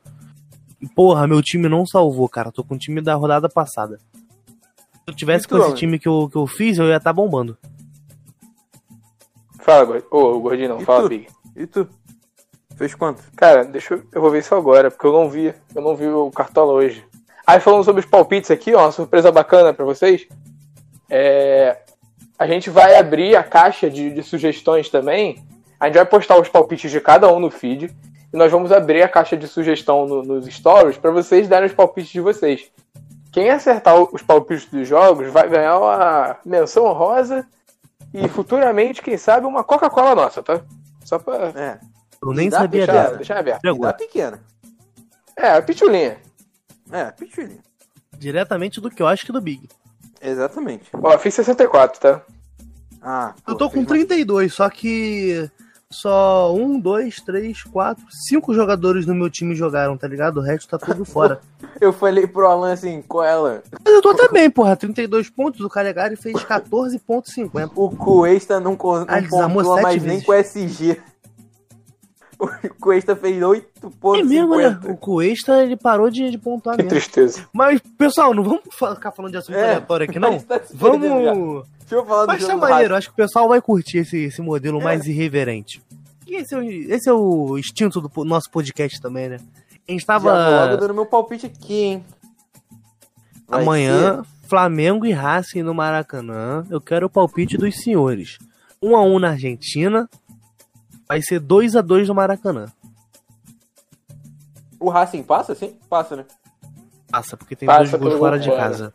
E, 0.81 0.87
porra, 0.88 1.27
meu 1.27 1.43
time 1.43 1.69
não 1.69 1.85
salvou, 1.87 2.29
cara. 2.29 2.53
Tô 2.53 2.62
com 2.64 2.75
o 2.75 2.79
time 2.79 3.01
da 3.01 3.14
rodada 3.14 3.49
passada. 3.49 3.99
Se 4.47 5.03
eu 5.09 5.14
tivesse 5.14 5.47
E 5.47 5.49
com 5.49 5.59
esse 5.59 5.75
time 5.75 5.99
que 5.99 6.09
eu, 6.09 6.29
que 6.31 6.37
eu 6.37 6.47
fiz, 6.47 6.79
eu 6.79 6.87
ia 6.87 6.97
estar 6.97 7.12
bombando. 7.12 7.57
Fala, 9.59 9.85
Gordinho. 9.85 10.09
Ô, 10.11 10.40
Gordinho 10.40 10.69
não, 10.71 10.81
E 10.81 10.85
fala, 10.85 11.03
tu? 11.03 11.09
Big. 11.09 11.27
E 11.57 11.66
tu? 11.66 11.88
Fez 12.77 12.95
quanto? 12.95 13.23
Cara, 13.37 13.64
deixa 13.64 13.95
eu. 13.95 14.03
Eu 14.12 14.23
vou 14.23 14.31
ver 14.31 14.38
isso 14.38 14.55
agora, 14.55 14.90
porque 14.90 15.07
eu 15.07 15.12
não 15.12 15.29
vi. 15.29 15.53
Eu 15.75 15.83
não 15.83 15.95
vi 15.95 16.07
o 16.07 16.31
Cartola 16.31 16.73
hoje. 16.73 17.05
Aí 17.51 17.61
falando 17.61 17.85
sobre 17.85 18.01
os 18.01 18.07
palpites 18.07 18.51
aqui, 18.51 18.75
ó, 18.75 18.83
uma 18.85 18.93
surpresa 18.93 19.33
bacana 19.33 19.73
pra 19.75 19.85
vocês. 19.85 20.27
É, 21.09 21.79
a 22.39 22.47
gente 22.47 22.71
vai 22.71 22.95
abrir 22.97 23.35
a 23.37 23.43
caixa 23.43 23.91
de, 23.91 24.11
de 24.11 24.23
sugestões 24.23 24.89
também. 24.89 25.45
A 25.79 25.87
gente 25.87 25.97
vai 25.97 26.07
postar 26.07 26.39
os 26.41 26.49
palpites 26.49 26.91
de 26.91 27.01
cada 27.01 27.33
um 27.33 27.41
no 27.41 27.51
feed. 27.51 27.91
E 28.33 28.37
nós 28.37 28.53
vamos 28.53 28.71
abrir 28.71 29.03
a 29.03 29.09
caixa 29.09 29.37
de 29.37 29.49
sugestão 29.49 30.07
no- 30.07 30.23
nos 30.23 30.47
stories 30.47 30.97
pra 30.97 31.11
vocês 31.11 31.49
darem 31.49 31.67
os 31.67 31.75
palpites 31.75 32.13
de 32.13 32.21
vocês. 32.21 32.71
Quem 33.33 33.51
acertar 33.51 33.97
os 34.01 34.23
palpites 34.23 34.67
dos 34.67 34.87
jogos 34.87 35.29
vai 35.33 35.49
ganhar 35.49 35.79
uma 35.79 36.37
menção 36.45 36.85
honrosa 36.85 37.45
e 38.15 38.29
futuramente, 38.29 39.03
quem 39.03 39.17
sabe, 39.17 39.47
uma 39.47 39.65
Coca-Cola 39.65 40.15
nossa, 40.15 40.43
tá? 40.43 40.61
Só 41.05 41.19
pra 41.19 41.53
É. 41.57 41.79
Eu 42.23 42.33
nem 42.33 42.51
sabia 42.51 42.83
pichada, 42.83 43.03
dessa. 43.03 43.17
deixar 43.17 43.39
aberto. 43.39 43.65
Agora, 43.67 43.93
pequena. 43.95 44.41
É, 45.37 45.51
a 45.53 45.63
pitulinha. 45.63 46.19
É, 46.92 47.11
pichulinha. 47.11 47.59
diretamente 48.18 48.81
do 48.81 48.90
que 48.90 49.03
eu 49.03 49.07
acho 49.07 49.24
que 49.24 49.33
do 49.33 49.40
Big. 49.40 49.68
Exatamente. 50.20 50.85
Ó, 50.92 51.18
fiz 51.18 51.35
64, 51.35 52.00
tá? 52.00 52.22
Ah, 53.03 53.35
Eu 53.46 53.55
pô, 53.55 53.59
tô 53.59 53.66
com 53.70 53.76
fez 53.76 53.88
mais- 53.88 54.07
32, 54.07 54.53
só 54.53 54.68
que 54.68 55.50
só 55.90 56.55
um, 56.55 56.79
dois, 56.79 57.16
três, 57.16 57.62
quatro, 57.62 58.05
cinco 58.11 58.53
jogadores 58.55 59.07
no 59.07 59.14
meu 59.14 59.31
time 59.31 59.55
jogaram, 59.55 59.96
tá 59.96 60.07
ligado? 60.07 60.37
O 60.38 60.42
resto 60.42 60.68
tá 60.68 60.79
tudo 60.79 61.05
fora. 61.05 61.40
Eu 61.81 61.92
falei 61.94 62.26
pro 62.26 62.46
Alan 62.46 62.72
assim, 62.74 63.00
com 63.00 63.22
ela. 63.22 63.62
Mas 63.83 63.94
eu 63.94 64.03
tô 64.03 64.11
até 64.11 64.29
bem, 64.29 64.50
porra. 64.50 64.76
32 64.76 65.31
pontos, 65.31 65.61
o 65.62 65.68
Calegari 65.70 66.14
fez 66.14 66.37
14,50. 66.44 67.72
O 67.74 67.88
Cuesta 67.90 68.61
não, 68.61 68.76
con- 68.76 68.98
não 68.98 69.07
Ah, 69.09 69.22
pontua 69.55 69.81
mais 69.81 70.03
nem 70.03 70.18
vezes. 70.20 70.26
com 70.26 70.33
o 70.33 70.35
SG. 70.35 71.00
O 72.40 72.74
Cuesta 72.81 73.14
fez 73.14 73.42
8 73.42 73.90
pontos. 74.00 74.20
É 74.20 74.24
mesmo, 74.24 74.57
né? 74.57 74.81
O 74.88 74.96
Cuesta, 74.96 75.62
ele 75.62 75.76
parou 75.76 76.11
de, 76.11 76.31
de 76.31 76.38
pontuar 76.38 76.76
Que 76.76 76.83
mesmo. 76.83 76.90
tristeza. 76.98 77.46
Mas, 77.53 77.81
pessoal, 77.98 78.33
não 78.33 78.42
vamos 78.42 78.62
ficar 78.74 79.11
falando 79.12 79.33
de 79.33 79.38
assunto 79.38 79.57
É, 79.57 79.64
aleatório 79.64 80.05
aqui, 80.09 80.18
não? 80.18 80.38
tá 80.40 80.57
já. 80.59 80.64
Vamos... 80.72 81.66
Deixa 81.81 81.94
eu 81.94 82.07
falar 82.07 82.22
do 82.22 82.26
Mas 82.29 82.46
tá 82.46 82.57
maneiro, 82.57 82.94
acho 82.94 83.09
que 83.09 83.12
o 83.12 83.16
pessoal 83.16 83.48
vai 83.48 83.61
curtir 83.61 83.98
esse, 83.98 84.16
esse 84.16 84.40
modelo 84.40 84.81
É. 84.81 84.85
mais 84.85 85.07
irreverente. 85.07 85.83
E 86.26 86.37
esse 86.37 86.55
é, 86.55 86.59
o, 86.59 86.62
esse 86.62 87.09
é 87.09 87.12
o 87.12 87.59
instinto 87.59 88.00
do 88.00 88.24
nosso 88.24 88.50
podcast 88.50 89.00
também, 89.00 89.29
né? 89.29 89.38
A 89.88 89.92
gente 89.92 90.05
Já 90.07 90.18
vou 90.18 90.31
tava 90.31 90.66
logo 90.66 90.76
dando 90.76 90.94
meu 90.94 91.07
palpite 91.07 91.46
aqui, 91.46 91.74
hein? 91.83 92.05
Vai 93.48 93.62
amanhã, 93.62 94.22
Flamengo 94.48 95.05
e 95.05 95.12
Racing 95.12 95.62
no 95.62 95.74
Maracanã. 95.74 96.64
Eu 96.70 96.81
quero 96.81 97.07
o 97.07 97.11
palpite 97.11 97.57
dos 97.59 97.76
senhores. 97.83 98.38
1 98.81 98.96
a 98.96 99.03
1 99.03 99.18
na 99.18 99.31
Argentina. 99.31 100.09
Vai 101.11 101.20
ser 101.23 101.40
2 101.40 101.75
a 101.75 101.81
2 101.81 102.07
no 102.07 102.14
Maracanã. 102.14 102.66
O 104.79 104.88
Racing 104.88 105.25
passa, 105.25 105.57
sim? 105.57 105.77
Passa, 105.88 106.14
né? 106.14 106.25
Passa, 107.11 107.37
porque 107.37 107.57
tem 107.57 107.66
Passa 107.66 107.99
dois 107.99 108.12
gols 108.12 108.18
fora 108.20 108.38
de 108.38 108.49
casa. 108.49 108.94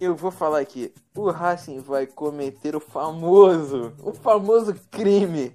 Eu 0.00 0.16
vou 0.16 0.30
falar 0.30 0.60
aqui. 0.60 0.94
O 1.14 1.30
Racing 1.30 1.80
vai 1.80 2.06
cometer 2.06 2.74
o 2.74 2.80
famoso, 2.80 3.92
o 4.02 4.14
famoso 4.14 4.74
crime. 4.90 5.54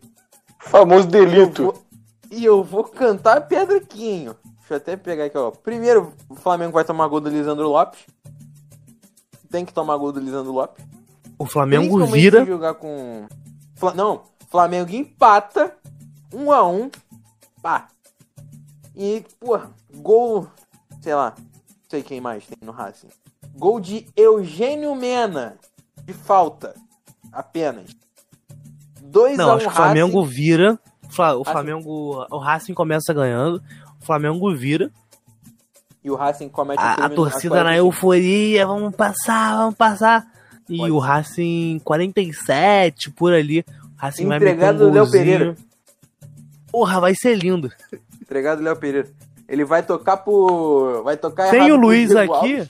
Famoso 0.60 1.08
Eu 1.08 1.12
delito. 1.12 1.64
vou- 1.64 1.84
E 2.30 2.46
eu 2.46 2.64
vou 2.64 2.84
cantar 2.84 3.42
Pedriquinho. 3.48 4.36
Deixa 4.60 4.76
eu 4.76 4.78
até 4.78 4.96
pegar 4.96 5.26
aqui, 5.26 5.36
ó. 5.38 5.50
Primeiro, 5.50 6.14
o 6.30 6.36
Flamengo 6.36 6.74
vai 6.74 6.86
tomar 6.86 7.08
gol 7.08 7.20
do 7.20 7.28
Lisandro 7.32 7.68
Lopes. 7.70 8.02
Tem 9.50 9.66
que 9.66 9.74
tomar 9.74 9.98
gol 9.98 10.12
do 10.12 10.20
Lisandro 10.20 10.52
Lopes. 10.52 10.86
O 11.40 11.46
Flamengo 11.48 12.06
vira. 12.06 12.46
jogar 12.46 12.76
com. 12.76 13.26
Fla- 13.76 13.96
Não, 13.96 14.30
Flamengo 14.52 14.92
empata. 14.92 15.74
Um 16.34 16.52
a 16.52 16.68
um. 16.68 16.92
Pá. 17.62 17.88
E, 18.96 19.24
pô, 19.40 19.58
gol. 19.96 20.48
Sei 21.02 21.16
lá. 21.16 21.34
Não 21.38 21.90
sei 21.90 22.04
quem 22.04 22.20
mais 22.22 22.46
tem 22.46 22.58
no 22.62 22.72
Racing. 22.74 23.08
Gol 23.56 23.80
de 23.80 24.06
Eugênio 24.16 24.94
Mena. 24.94 25.56
De 26.04 26.14
falta. 26.14 26.76
Apenas. 27.32 27.92
2 29.02 29.38
Não, 29.38 29.52
a 29.52 29.54
1 29.54 29.56
acho 29.56 29.66
que 29.68 29.72
o 29.72 29.76
Flamengo 29.76 30.22
Racing. 30.22 30.34
vira. 30.36 30.80
O 31.04 31.18
Racing. 31.18 31.44
Flamengo. 31.46 32.28
O 32.30 32.38
Racing 32.38 32.74
começa 32.74 33.14
ganhando. 33.14 33.64
O 34.02 34.06
Flamengo 34.06 34.54
vira. 34.54 34.92
E 36.04 36.10
o 36.10 36.16
Racing 36.16 36.50
comete 36.50 36.82
A, 36.82 36.94
a 37.06 37.10
torcida 37.10 37.56
na 37.64 37.76
45. 37.76 37.78
euforia. 37.88 38.66
Vamos 38.68 38.96
passar, 38.96 39.56
vamos 39.58 39.76
passar. 39.76 40.26
E 40.68 40.78
Pode 40.78 40.92
o. 40.92 41.00
Racing 41.00 41.80
47 41.84 43.12
por 43.12 43.34
ali. 43.34 43.64
Vai 44.02 44.38
Entregado 44.38 44.88
um 44.88 44.92
do 44.92 44.96
Léo. 44.96 45.12
Pereira. 45.12 45.56
Porra, 46.72 47.00
vai 47.00 47.14
ser 47.16 47.36
lindo. 47.36 47.72
Entregado 48.22 48.62
Léo 48.64 48.76
Pereira. 48.76 49.10
Ele 49.48 49.64
vai 49.66 49.84
tocar 49.84 50.18
por. 50.18 51.04
Vai 51.04 51.18
tocar 51.18 51.50
Sem 51.50 51.72
o 51.72 51.76
Luiz 51.76 52.16
aqui. 52.16 52.32
Alves. 52.32 52.70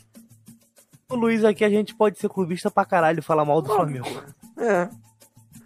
O 1.10 1.16
Luiz 1.16 1.44
aqui 1.44 1.64
a 1.64 1.70
gente 1.70 1.94
pode 1.94 2.18
ser 2.18 2.30
clubista 2.30 2.72
pra 2.72 2.86
caralho 2.86 3.20
e 3.20 3.24
falar 3.24 3.46
mal 3.46 3.62
do 3.62 3.68
Flamengo. 3.74 4.08
É. 4.58 4.90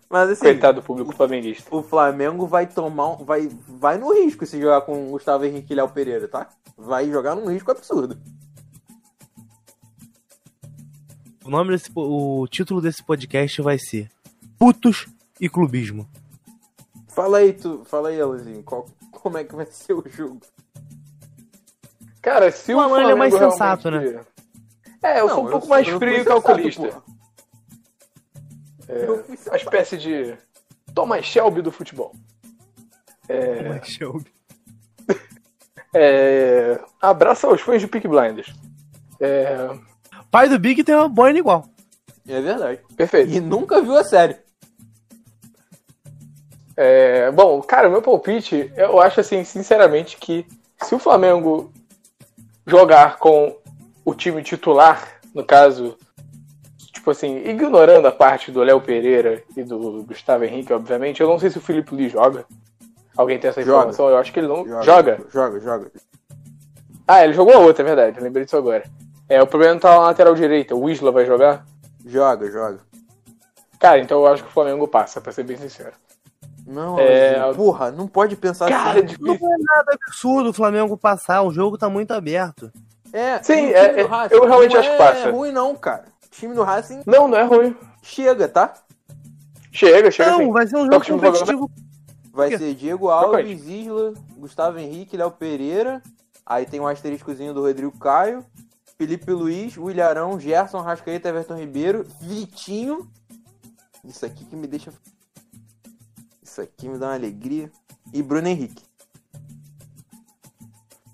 Mas 0.10 0.30
assim. 0.30 0.42
Coitado 0.46 0.82
do 0.82 0.86
público 0.86 1.14
flamenguista. 1.16 1.74
O 1.74 1.82
Flamengo 1.82 2.46
vai 2.46 2.68
tomar. 2.68 3.14
um- 3.14 3.24
Vai, 3.26 3.50
vai 3.68 3.98
no 3.98 4.14
risco 4.14 4.46
se 4.46 4.60
jogar 4.60 4.82
com 4.82 5.08
o 5.08 5.12
Gustavo 5.12 5.46
Henrique 5.46 5.74
e 5.74 5.76
Léo 5.76 5.90
Pereira, 5.90 6.28
tá? 6.28 6.50
Vai 6.78 7.10
jogar 7.10 7.36
num 7.36 7.50
risco 7.50 7.72
absurdo. 7.72 8.18
O 11.44 11.50
nome 11.50 11.72
desse 11.72 11.90
o 11.96 12.48
título 12.50 12.82
desse 12.82 13.04
podcast 13.04 13.62
vai 13.62 13.78
ser 13.78 14.10
Putos 14.58 15.06
e 15.40 15.50
Clubismo. 15.50 16.08
Fala 17.08 17.38
aí, 17.40 17.54
tu. 17.54 17.84
Fala 17.86 18.10
aí, 18.10 18.20
Alanzinho. 18.20 18.64
Qual, 18.64 18.86
como 19.12 19.38
é 19.38 19.44
que 19.44 19.56
vai 19.56 19.66
ser 19.66 19.94
o 19.94 20.04
jogo? 20.10 20.40
Cara, 22.22 22.52
se 22.52 22.74
O 22.74 22.78
o, 22.78 22.80
Alan, 22.82 23.10
é 23.12 23.16
mais 23.16 23.34
sensato, 23.34 23.90
realmente- 23.90 24.26
É, 25.04 25.20
eu 25.22 25.30
sou 25.30 25.42
um 25.42 25.44
Não, 25.44 25.52
pouco 25.52 25.68
sou- 25.68 25.76
mais 25.76 25.88
frio 25.88 26.22
e 26.22 26.26
calculista. 26.26 27.04
É, 28.88 29.06
uma 29.50 29.56
espécie 29.58 29.98
de 29.98 30.36
Thomas 30.94 31.26
Shelby 31.26 31.62
do 31.62 31.72
futebol. 31.72 32.12
É, 33.30 33.80
é, 35.94 36.80
abraço 37.02 37.48
aos 37.48 37.62
fãs 37.62 37.82
de 37.82 37.88
Peak 37.88 38.08
Blinders. 38.08 38.54
É, 39.20 39.70
Pai 40.30 40.50
do 40.50 40.60
Big 40.60 40.84
tem 40.84 40.96
uma 40.96 41.08
boina 41.10 41.40
igual. 41.40 41.68
É 42.28 42.42
verdade. 42.42 42.82
perfeito. 42.96 43.32
E 43.32 43.40
nunca 43.40 43.82
viu 43.82 43.96
a 43.96 44.04
série. 44.04 44.38
É, 46.78 47.32
bom, 47.32 47.62
cara, 47.62 47.90
meu 47.90 48.02
palpite, 48.02 48.72
eu 48.76 49.00
acho 49.00 49.20
assim, 49.22 49.44
sinceramente, 49.44 50.18
que 50.18 50.46
se 50.82 50.94
o 50.94 51.00
Flamengo 51.00 51.72
jogar 52.68 53.18
com 53.18 53.56
o 54.04 54.14
time 54.14 54.44
titular, 54.44 55.20
no 55.34 55.44
caso, 55.46 55.98
tipo 56.92 57.12
assim, 57.12 57.38
ignorando 57.48 58.08
a 58.08 58.12
parte 58.12 58.52
do 58.52 58.62
Léo 58.62 58.82
Pereira 58.82 59.42
e 59.56 59.64
do 59.64 60.04
Gustavo 60.04 60.44
Henrique, 60.44 60.74
obviamente, 60.74 61.22
eu 61.22 61.28
não 61.30 61.40
sei 61.40 61.50
se 61.50 61.58
o 61.58 61.62
Felipe 61.62 61.96
Luiz 61.96 62.12
joga. 62.12 62.46
Alguém 63.16 63.40
tem 63.40 63.50
essa 63.50 63.62
Joga. 63.62 63.78
informação? 63.78 64.10
Eu 64.10 64.18
acho 64.18 64.34
que 64.34 64.40
ele 64.42 64.48
não 64.48 64.66
Joga. 64.68 64.84
joga. 64.84 65.18
Joga, 65.32 65.60
joga. 65.62 65.92
Ah, 67.08 67.24
ele 67.24 67.34
jogou 67.34 67.54
a 67.54 67.60
outra, 67.60 67.84
é 67.84 67.86
verdade, 67.86 68.20
lembrei 68.20 68.44
disso 68.44 68.58
agora. 68.58 68.84
É, 69.30 69.42
o 69.42 69.48
problema 69.48 69.74
não 69.74 69.80
tá 69.80 69.92
na 69.92 70.00
lateral 70.00 70.36
direita, 70.36 70.76
o 70.76 70.90
Isla 70.90 71.12
vai 71.12 71.26
jogar? 71.26 71.66
Joga, 72.06 72.52
joga. 72.52 72.80
Cara, 73.80 74.00
então 74.00 74.20
eu 74.20 74.28
acho 74.28 74.44
que 74.44 74.50
o 74.50 74.54
Flamengo 74.54 74.88
passa, 74.88 75.22
pra 75.22 75.32
ser 75.32 75.44
bem 75.44 75.56
sincero. 75.56 75.94
Não, 76.66 77.00
É, 77.00 77.54
porra, 77.54 77.92
não 77.92 78.08
pode 78.08 78.36
pensar 78.36 78.68
Cara, 78.70 79.00
é 79.00 79.04
assim. 79.06 79.16
Não 79.20 79.34
é 79.36 79.38
nada 79.40 79.98
absurdo 80.02 80.50
o 80.50 80.54
Flamengo 80.54 80.98
passar, 80.98 81.44
o 81.44 81.52
jogo 81.52 81.78
tá 81.78 81.88
muito 81.90 82.12
aberto. 82.12 82.72
É, 83.14 83.42
Sim, 83.44 83.68
é- 83.68 84.02
é- 84.02 84.04
Racing 84.04 84.34
eu 84.36 84.46
realmente 84.46 84.74
não 84.74 84.80
acho 84.80 84.90
que 84.90 84.96
é 84.96 84.98
passa. 84.98 85.32
ruim 85.32 85.52
não, 85.52 85.76
cara. 85.76 86.06
O 86.26 86.30
time 86.32 86.54
do 86.56 86.64
Racing 86.64 87.02
Não, 87.06 87.28
não 87.28 87.38
é 87.38 87.44
ruim. 87.44 87.76
chega, 88.02 88.48
tá? 88.48 88.74
Chega, 89.72 90.10
chega 90.10 90.32
Não, 90.32 90.38
sim. 90.40 90.52
vai 90.52 90.68
ser 90.68 90.78
um 90.78 90.86
Só 90.92 91.00
jogo 91.04 91.06
competitivo. 91.22 91.72
Vai 92.34 92.58
ser 92.58 92.74
Diego. 92.74 93.10
Alves, 93.10 93.66
Isla, 93.68 94.14
Gustavo 94.38 94.80
Henrique, 94.80 95.16
Léo 95.16 95.32
Pereira. 95.32 96.02
Aí 96.46 96.66
tem 96.66 96.80
um 96.80 96.88
asteriscozinho 96.88 97.54
do 97.54 97.62
Rodrigo 97.62 97.98
Caio. 97.98 98.44
Felipe 98.98 99.32
Luiz, 99.32 99.78
Williarão, 99.78 100.40
Gerson, 100.40 100.80
Rascaeta, 100.82 101.30
Everton 101.30 101.56
Ribeiro, 101.58 102.06
Vitinho. 102.22 103.08
Isso 104.04 104.26
aqui 104.26 104.44
que 104.46 104.56
me 104.56 104.68
deixa. 104.68 104.92
Isso 106.56 106.62
aqui 106.62 106.88
me 106.88 106.98
dá 106.98 107.08
uma 107.08 107.16
alegria. 107.16 107.70
E 108.14 108.24
Bruno 108.24 108.48
Henrique. 108.48 108.82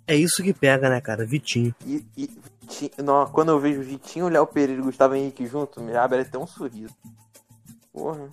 É 0.06 0.16
isso 0.16 0.44
que 0.44 0.54
pega, 0.54 0.88
né, 0.88 1.02
cara? 1.02 1.26
Vitinho. 1.26 1.74
E, 1.84 2.06
e 2.16 2.30
Vitinho- 2.62 2.92
não, 3.04 3.26
quando 3.26 3.50
eu 3.50 3.60
vejo 3.60 3.82
Vitinho, 3.82 4.28
Léo 4.30 4.46
Pereira 4.46 4.80
e 4.80 4.86
Gustavo 4.86 5.16
Henrique 5.16 5.48
junto, 5.48 5.82
me 5.82 5.96
abre 5.96 6.20
até 6.20 6.38
um 6.38 6.46
sorriso. 6.46 6.94
Porra. 7.92 8.30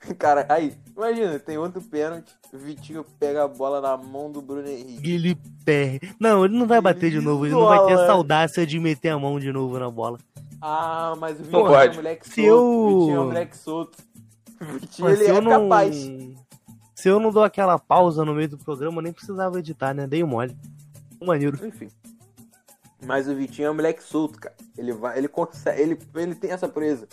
Cara, 0.18 0.46
aí, 0.48 0.74
imagina, 0.96 1.38
tem 1.38 1.58
outro 1.58 1.82
pênalti, 1.82 2.32
o 2.50 2.56
Vitinho 2.56 3.04
pega 3.18 3.44
a 3.44 3.48
bola 3.48 3.82
na 3.82 3.98
mão 3.98 4.32
do 4.32 4.40
Bruno 4.40 4.66
Henrique. 4.66 5.10
Ele 5.12 5.34
perde. 5.62 6.14
Não, 6.18 6.42
ele 6.46 6.56
não 6.58 6.66
vai 6.66 6.80
bater 6.80 7.10
de 7.10 7.16
Ele 7.18 7.24
novo. 7.26 7.44
Ele 7.44 7.52
não 7.54 7.66
vai 7.66 7.80
ter 7.80 7.90
isola. 7.92 8.02
essa 8.04 8.12
audácia 8.12 8.66
de 8.66 8.78
meter 8.80 9.10
a 9.10 9.18
mão 9.18 9.38
de 9.38 9.52
novo 9.52 9.78
na 9.78 9.90
bola. 9.90 10.18
Ah, 10.58 11.14
mas 11.18 11.38
o 11.38 11.42
Vitinho 11.44 11.64
Não 11.64 11.74
é 11.78 11.90
um 11.90 11.94
moleque 11.96 12.24
solto. 12.26 12.40
Eu- 12.40 12.64
O 12.64 12.98
Vitinho 13.00 13.16
é 13.16 13.20
um 13.20 13.26
moleque 13.26 13.56
solto. 13.58 14.09
Mas 14.98 15.20
ele 15.20 15.30
é 15.30 15.30
eu 15.30 15.40
não. 15.40 15.68
capaz. 15.68 15.96
Se 16.94 17.08
eu 17.08 17.18
não 17.18 17.32
dou 17.32 17.42
aquela 17.42 17.78
pausa 17.78 18.24
no 18.24 18.34
meio 18.34 18.48
do 18.50 18.58
programa, 18.58 18.98
eu 18.98 19.02
nem 19.02 19.12
precisava 19.12 19.58
editar, 19.58 19.94
né? 19.94 20.06
Dei 20.06 20.22
mole. 20.22 20.56
Maneiro. 21.22 21.64
Enfim. 21.66 21.88
Mas 23.06 23.26
o 23.26 23.34
Vitinho 23.34 23.68
é 23.68 23.70
um 23.70 23.74
moleque 23.74 24.02
solto, 24.02 24.38
cara. 24.38 24.54
Ele 24.76 24.92
vai, 24.92 25.16
ele 25.16 25.28
consegue, 25.28 25.80
ele, 25.80 25.98
ele 26.14 26.34
tem 26.34 26.50
essa 26.50 26.68
presa. 26.68 27.08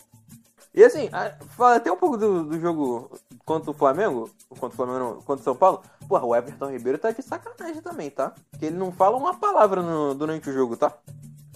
E 0.74 0.84
assim, 0.84 1.10
fala 1.56 1.78
até 1.78 1.90
um 1.92 1.98
pouco 1.98 2.18
do, 2.18 2.44
do 2.44 2.60
jogo 2.60 3.10
contra 3.46 3.72
o 3.72 3.74
Flamengo, 3.74 4.30
contra 4.50 4.68
o 4.68 4.72
Flamengo, 4.72 5.00
não, 5.00 5.14
contra 5.22 5.42
o 5.42 5.44
São 5.44 5.56
Paulo. 5.56 5.82
Porra, 6.08 6.26
o 6.26 6.36
Everton 6.36 6.70
Ribeiro 6.70 6.98
tá 6.98 7.12
de 7.12 7.22
sacanagem 7.22 7.82
também, 7.82 8.10
tá? 8.12 8.34
Porque 8.52 8.66
ele 8.66 8.76
não 8.78 8.92
fala 8.92 9.16
uma 9.18 9.34
palavra 9.40 9.82
no- 9.82 10.14
durante 10.14 10.50
o 10.50 10.54
jogo, 10.54 10.76
tá? 10.76 10.94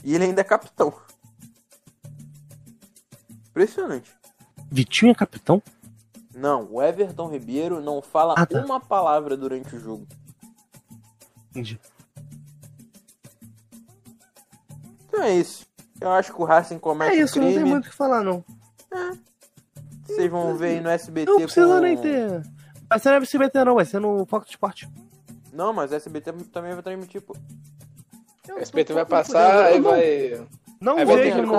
E 0.04 0.16
ele 0.16 0.24
ainda 0.24 0.40
é 0.42 0.44
capitão. 0.46 0.94
Impressionante. 3.50 4.12
Vitinho 4.72 5.12
é 5.12 5.16
capitão? 5.16 5.62
Não, 6.34 6.68
o 6.72 6.82
Everton 6.82 7.28
Ribeiro 7.30 7.82
não 7.82 8.02
fala 8.02 8.36
Ah, 8.38 8.46
tá. 8.46 8.60
uma 8.64 8.80
palavra 8.80 9.36
durante 9.36 9.76
o 9.76 9.80
jogo. 9.80 10.08
Entendi. 11.50 11.80
Então 15.08 15.24
é 15.24 15.36
isso. 15.36 15.66
Eu 16.00 16.10
acho 16.12 16.34
que 16.34 16.42
o 16.42 16.46
Racing 16.46 16.80
comete 16.80 17.16
É 17.16 17.20
isso, 17.20 17.38
um 17.38 17.42
não 17.44 17.50
crime. 17.50 17.64
tem 17.64 17.72
muito 17.72 17.86
o 17.86 17.90
que 17.90 17.96
falar, 17.96 18.24
não. 18.24 18.44
Vocês 20.06 20.30
vão 20.32 20.56
ver 20.56 20.70
aí 20.70 20.82
no 20.82 20.90
SBT 20.90 21.30
Não 21.32 21.42
precisa 21.42 21.68
com... 21.76 21.80
nem 21.80 21.98
ter. 21.98 22.42
Vai 22.90 23.00
ser 23.00 23.10
no 23.12 23.16
SBT, 23.24 23.64
não, 23.64 23.76
vai 23.76 23.86
ser 23.86 24.00
no 24.00 24.26
Fox 24.26 24.50
Sport. 24.50 24.84
Não, 25.54 25.72
mas 25.74 25.92
o 25.92 25.96
SBT 25.96 26.32
também 26.52 26.74
vai 26.74 26.82
transmitir, 26.82 27.22
pô. 27.22 27.36
O 28.50 28.60
SBT 28.60 28.94
vai 28.94 29.06
passar, 29.06 29.66
aí 29.66 29.80
vai. 29.80 30.46
Não 30.82 30.96
ter 30.96 31.06
vejam 31.06 31.42
que 31.42 31.46
no. 31.46 31.54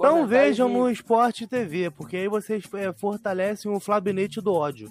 Não 0.00 0.26
vejam 0.26 0.68
no 0.68 0.90
Sport 0.90 1.42
TV, 1.48 1.90
porque 1.90 2.16
aí 2.16 2.28
vocês 2.28 2.64
é, 2.74 2.92
fortalecem 2.92 3.70
o 3.70 3.78
flabinete 3.78 4.40
do 4.40 4.52
ódio. 4.52 4.90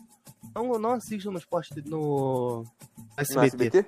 Não, 0.55 0.77
não 0.79 0.91
assistam 0.93 1.31
no 1.31 1.37
Sport 1.39 1.69
no 1.85 2.63
no 2.63 2.65
SBT. 3.17 3.45
SBT. 3.77 3.85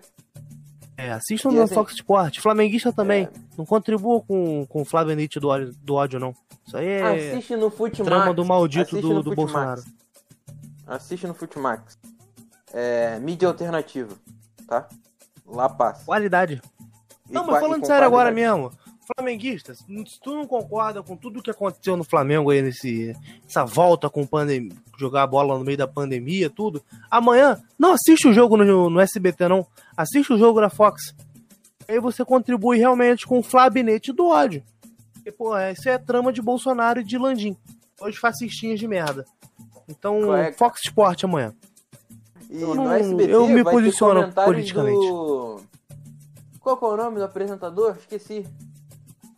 É, 0.98 1.12
assistam 1.12 1.50
E 1.52 1.56
no 1.56 1.64
assim- 1.64 1.74
Fox 1.74 1.94
Sport. 1.94 2.40
Flamenguista 2.40 2.92
também. 2.94 3.24
É. 3.26 3.30
Não 3.58 3.66
contribua 3.66 4.22
com, 4.22 4.66
com 4.68 4.82
o 4.82 4.86
flabinete 4.86 5.40
do 5.40 5.50
ódio, 5.50 5.74
do 5.82 5.96
ódio, 5.96 6.20
não. 6.20 6.34
Isso 6.66 6.78
aí 6.78 6.88
é 6.88 7.32
Assiste 7.32 7.56
no 7.56 7.70
Futimax. 7.70 8.06
trama 8.10 8.34
do 8.34 8.46
maldito 8.46 8.96
Assiste 8.98 9.02
do, 9.02 9.24
do. 9.24 9.36
Bolsonaro. 9.36 9.84
Assiste 10.88 11.28
no 11.28 11.34
Futimax. 11.34 11.98
É, 12.74 13.20
mídia 13.20 13.48
alternativa, 13.48 14.14
tá? 14.68 14.88
Lá 15.46 15.68
passa. 15.70 16.06
Qualidade. 16.06 16.62
E 17.30 17.34
Não, 17.34 17.46
mas 17.46 17.60
falando 17.60 17.86
sério 17.86 18.06
agora 18.08 18.32
mesmo. 18.32 18.72
Flamenguista, 19.16 19.76
se 19.76 19.84
tu 20.22 20.34
não 20.34 20.48
concorda 20.48 21.04
com 21.04 21.18
tudo 21.18 21.42
que 21.42 21.52
aconteceu 21.52 21.98
no 21.98 22.04
Flamengo 22.04 22.50
aí, 22.52 22.62
nesse, 22.62 23.14
essa 23.48 23.66
volta 23.66 24.10
com 24.10 24.26
pandemia, 24.26 24.72
jogar 24.98 25.24
a 25.24 25.28
bola 25.28 25.58
no 25.58 25.66
meio 25.66 25.78
da 25.78 25.88
pandemia, 25.88 26.50
tudo, 26.50 26.82
amanhã 27.12 27.62
não 27.78 27.94
assiste 27.94 28.28
o 28.28 28.34
jogo 28.34 28.56
no, 28.58 28.90
no 28.90 29.00
SBT, 29.00 29.48
não. 29.48 29.66
Assiste 29.98 30.32
o 30.32 30.38
jogo 30.38 30.62
na 30.62 30.70
Fox. 30.70 31.14
Aí 31.88 32.00
você 32.00 32.24
contribui 32.24 32.78
realmente 32.78 33.28
com 33.28 33.40
o 33.40 33.44
flabinete 33.44 34.14
do 34.14 34.28
ódio. 34.28 34.64
Porque, 35.14 35.32
pô, 35.32 35.58
isso 35.60 35.90
é 35.90 35.98
trama 35.98 36.32
de 36.32 36.42
Bolsonaro 36.42 37.02
e 37.02 37.04
de 37.04 37.18
Landim. 37.18 37.58
Dois 38.00 38.16
fascistinhas 38.18 38.80
de 38.80 38.88
merda. 38.88 39.26
Então, 39.88 40.36
é? 40.36 40.52
Fox 40.54 40.82
Sport 40.86 41.24
amanhã. 41.26 41.54
E 42.50 42.62
Eu 42.62 42.76
não- 42.76 42.92
SBT 42.92 43.34
eu 43.34 43.48
me 43.48 43.64
posiciono 43.64 44.32
politicamente. 44.32 45.08
Do... 45.08 45.62
Qual 46.60 46.78
é 46.82 46.86
o 46.86 46.98
nome 46.98 47.18
do 47.18 47.24
apresentador? 47.24 47.98
Esqueci. 48.00 48.46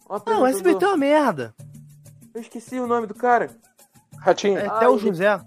O 0.07 0.21
Não, 0.29 0.41
o. 0.43 0.45
SBT 0.45 0.83
é 0.83 0.87
uma 0.87 0.97
merda. 0.97 1.53
Eu 2.33 2.41
esqueci 2.41 2.79
o 2.79 2.87
nome 2.87 3.07
do 3.07 3.15
cara. 3.15 3.49
Ratinho. 4.17 4.57
É 4.57 4.67
Ah, 4.67 4.77
até 4.77 4.87
o 4.89 4.95
ele- 4.95 5.07
José. 5.07 5.41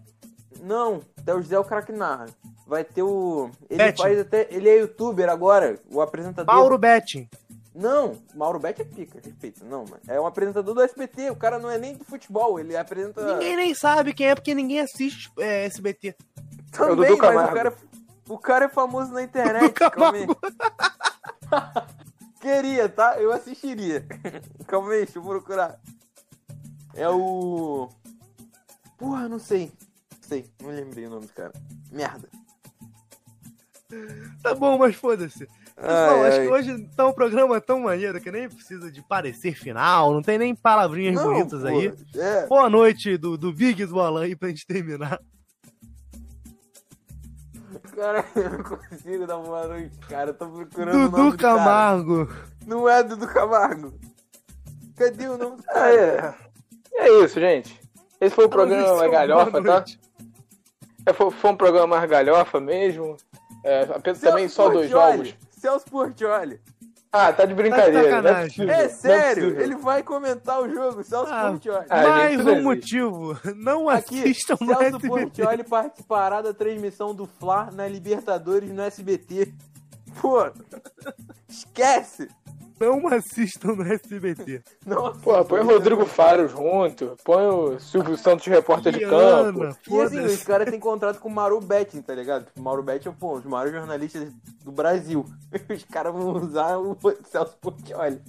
Não, 0.63 1.01
até 1.17 1.35
o 1.35 1.41
José 1.41 1.55
é 1.55 1.59
o 1.59 1.65
cara 1.65 1.83
que 1.83 1.93
narra. 1.93 2.27
Vai 2.67 2.85
ter 2.85 3.03
o. 3.03 3.51
Ele 3.71 3.79
Betting. 3.79 4.03
faz 4.03 4.19
até. 4.19 4.49
Ele 4.51 4.69
é 4.69 4.79
youtuber 4.81 5.29
agora, 5.29 5.79
o 5.91 6.01
apresentador. 6.01 6.53
Mauro 6.55 6.77
Betting. 6.79 7.29
Não, 7.75 8.13
Mauro 8.35 8.59
Betti 8.59 8.83
é 8.83 8.85
pica, 8.85 9.21
respeito. 9.25 9.65
Não, 9.65 9.85
mano. 9.85 10.01
É 10.09 10.21
um 10.21 10.27
apresentador 10.27 10.75
do 10.75 10.83
SBT. 10.83 11.31
O 11.31 11.37
cara 11.37 11.61
não 11.61 11.71
é 11.71 11.79
nem 11.79 11.95
do 11.95 12.05
futebol, 12.05 12.59
ele 12.59 12.77
apresenta. 12.77 13.35
Ninguém 13.35 13.55
nem 13.57 13.73
sabe 13.75 14.13
quem 14.13 14.27
é, 14.29 14.35
porque 14.35 14.53
ninguém 14.53 14.81
assiste 14.81 15.31
é, 15.39 15.65
SBT. 15.67 16.17
Também, 16.73 16.89
É 16.89 16.93
o 16.93 16.97
Dudu 16.97 17.19
mas 17.19 17.51
o 17.51 17.55
cara, 17.55 17.75
o 18.29 18.39
cara 18.39 18.65
é 18.65 18.69
famoso 18.69 19.13
na 19.13 19.23
internet. 19.23 19.73
Dudu. 19.73 20.37
Queria, 22.49 22.89
tá? 22.89 23.21
Eu 23.21 23.31
assistiria. 23.31 24.07
Calma 24.67 24.93
aí, 24.93 25.05
deixa 25.05 25.19
eu 25.19 25.23
procurar. 25.23 25.79
É 26.95 27.07
o. 27.07 27.91
Porra, 28.97 29.29
não 29.29 29.39
sei. 29.39 29.71
Não 30.11 30.23
sei, 30.23 30.51
não 30.63 30.71
lembrei 30.71 31.07
o 31.07 31.11
nome 31.11 31.27
do 31.27 31.33
cara. 31.35 31.53
Merda. 31.93 32.27
Tá 34.43 34.55
bom, 34.55 34.79
mas 34.79 34.97
foda-se. 34.97 35.47
Pessoal, 35.77 36.23
Ai, 36.23 36.29
acho 36.29 36.41
ai. 36.41 36.47
que 36.47 36.53
hoje 36.53 36.89
tá 36.97 37.07
um 37.07 37.13
programa 37.13 37.61
tão 37.61 37.81
maneiro 37.81 38.21
que 38.21 38.33
nem 38.33 38.49
precisa 38.49 38.91
de 38.91 39.01
parecer 39.03 39.55
final, 39.55 40.13
não 40.13 40.23
tem 40.23 40.37
nem 40.37 40.55
palavrinhas 40.55 41.15
Não, 41.15 41.25
bonitas 41.25 41.61
pô, 41.61 41.69
aí. 41.69 41.95
É. 42.17 42.47
Boa 42.47 42.69
noite 42.69 43.17
do, 43.17 43.39
do 43.39 43.53
Big 43.53 43.85
do 43.87 44.01
Alan 44.01 44.25
aí 44.25 44.35
pra 44.35 44.49
gente 44.49 44.67
terminar. 44.67 45.21
Cara, 47.99 48.25
eu 48.37 48.51
não 48.51 48.63
consigo 48.63 49.27
dar 49.27 49.39
boa 49.39 49.67
noite, 49.67 49.99
cara. 50.09 50.31
Eu 50.31 50.35
tô 50.35 50.47
procurando 50.49 50.95
o 50.95 50.99
nome 50.99 51.11
Dudu 51.11 51.31
do 51.33 51.37
cara. 51.37 51.59
Camargo. 51.59 52.33
Não 52.67 52.89
é 52.89 53.03
Dudu 53.03 53.27
Camargo. 53.27 53.93
Cadê 54.97 55.27
o 55.29 55.37
nome 55.37 55.57
do 55.57 55.65
Ah, 55.69 55.73
cara? 55.75 56.37
é. 56.95 57.05
É 57.09 57.25
isso, 57.25 57.41
gente. 57.41 57.81
Esse 58.21 58.35
foi 58.35 58.47
o 58.47 58.49
programa 58.49 58.97
mais 58.97 59.11
galhofa, 59.11 59.63
tá? 59.63 59.85
É, 61.07 61.13
foi, 61.13 61.31
foi 61.31 61.51
um 61.51 61.57
programa 61.57 61.97
mais 61.97 62.11
galhofa 62.11 62.61
mesmo. 62.61 63.17
É, 63.65 63.83
apenas 63.83 64.21
também 64.21 64.49
só 64.49 64.69
dois 64.69 64.89
jogos. 64.91 65.35
Celso 65.51 65.87
Portioli. 65.87 66.61
Ah, 67.11 67.33
tá 67.33 67.47
de 67.47 67.55
brincadeira. 67.55 67.99
é 68.01 68.03
sacanagem. 68.05 68.49
possível, 68.49 68.71
É 68.75 68.77
não 68.77 68.85
é 68.85 68.89
sério, 68.89 69.61
ele 69.61 69.77
vai 69.77 70.03
comentar 70.03 70.61
o 70.61 70.69
jogo, 70.69 71.03
Celso 71.03 71.33
Ah, 71.33 71.51
Portioli. 71.51 71.81
Gente, 71.81 71.89
Mais 71.91 72.47
um 72.47 72.63
motivo. 72.63 73.39
Não 73.57 73.89
Aqui, 73.89 74.21
assistam 74.21 74.57
Celso. 74.57 75.01
Portioli 75.01 75.65
participará 75.65 76.43
da 76.43 76.53
transmissão 76.53 77.15
do 77.15 77.27
Fla 77.27 77.71
na 77.73 77.89
Libertadores 77.89 78.71
no 78.71 78.83
SBT. 78.83 79.55
Pô, 80.21 80.51
esquece! 81.49 82.29
Não 82.81 83.09
assistam 83.09 83.75
no 83.75 83.83
SBT. 83.83 84.63
Não, 84.87 85.13
Pô, 85.19 85.45
põe 85.45 85.61
o 85.61 85.65
Rodrigo 85.65 86.07
Faro 86.07 86.49
junto. 86.49 87.17
Põe 87.25 87.47
o 87.47 87.81
Silvio 87.81 88.17
Santos, 88.17 88.47
repórter 88.47 88.93
de 88.93 89.01
campo. 89.01 89.77
E 89.91 90.01
assim, 90.01 90.21
os 90.21 90.45
caras 90.45 90.71
têm 90.71 90.79
contrato 90.79 91.19
com 91.19 91.29
o 91.29 91.33
Mauro 91.33 91.61
Betting, 91.61 92.03
tá 92.03 92.15
ligado? 92.15 92.47
O 92.57 92.63
Mauro 92.63 92.83
Betting 92.83 93.09
é 93.09 93.13
pô, 93.13 93.37
um 93.37 93.41
dos 93.41 93.51
maiores 93.51 93.73
jornalistas 93.73 94.33
do 94.65 94.71
Brasil. 94.71 95.27
Os 95.69 95.85
caras 95.85 96.13
vão 96.13 96.37
usar 96.37 96.79
o 96.79 96.97
Celso 97.25 97.57
Portioli. 97.61 98.21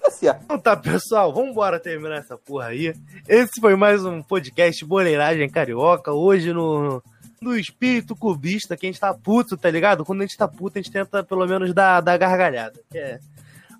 Tá 0.00 0.10
certo. 0.10 0.44
Então 0.44 0.58
tá, 0.58 0.74
pessoal, 0.74 1.32
vambora 1.32 1.78
terminar 1.78 2.16
essa 2.16 2.38
porra 2.38 2.68
aí. 2.68 2.94
Esse 3.28 3.60
foi 3.60 3.76
mais 3.76 4.02
um 4.02 4.22
podcast 4.22 4.82
Boleiragem 4.86 5.50
Carioca. 5.50 6.12
Hoje 6.12 6.54
no, 6.54 7.02
no 7.40 7.56
espírito 7.56 8.16
cubista, 8.16 8.76
que 8.76 8.86
a 8.86 8.88
gente 8.88 9.00
tá 9.00 9.12
puto, 9.14 9.56
tá 9.56 9.70
ligado? 9.70 10.04
Quando 10.04 10.20
a 10.20 10.26
gente 10.26 10.36
tá 10.36 10.48
puto, 10.48 10.78
a 10.78 10.82
gente 10.82 10.92
tenta 10.92 11.22
pelo 11.22 11.46
menos 11.46 11.72
dar, 11.72 12.00
dar 12.00 12.16
gargalhada. 12.16 12.80
Que 12.90 12.98
é 12.98 13.20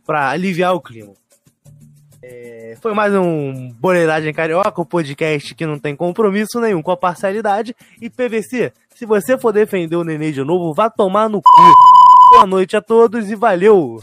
pra 0.06 0.30
aliviar 0.30 0.74
o 0.74 0.80
clima. 0.80 1.12
É, 2.22 2.76
foi 2.80 2.94
mais 2.94 3.14
um 3.14 3.70
Boleiragem 3.72 4.32
Carioca, 4.32 4.80
um 4.80 4.84
podcast 4.84 5.54
que 5.54 5.66
não 5.66 5.78
tem 5.78 5.94
compromisso 5.94 6.58
nenhum 6.60 6.82
com 6.82 6.90
a 6.90 6.96
parcialidade. 6.96 7.76
E 8.00 8.08
PVC, 8.08 8.72
se 8.94 9.04
você 9.04 9.36
for 9.36 9.52
defender 9.52 9.96
o 9.96 10.04
Nenê 10.04 10.32
de 10.32 10.42
novo, 10.42 10.72
vá 10.72 10.88
tomar 10.88 11.28
no 11.28 11.42
cu. 11.42 11.72
Boa 12.30 12.46
noite 12.46 12.76
a 12.76 12.80
todos 12.80 13.30
e 13.30 13.34
valeu! 13.34 14.00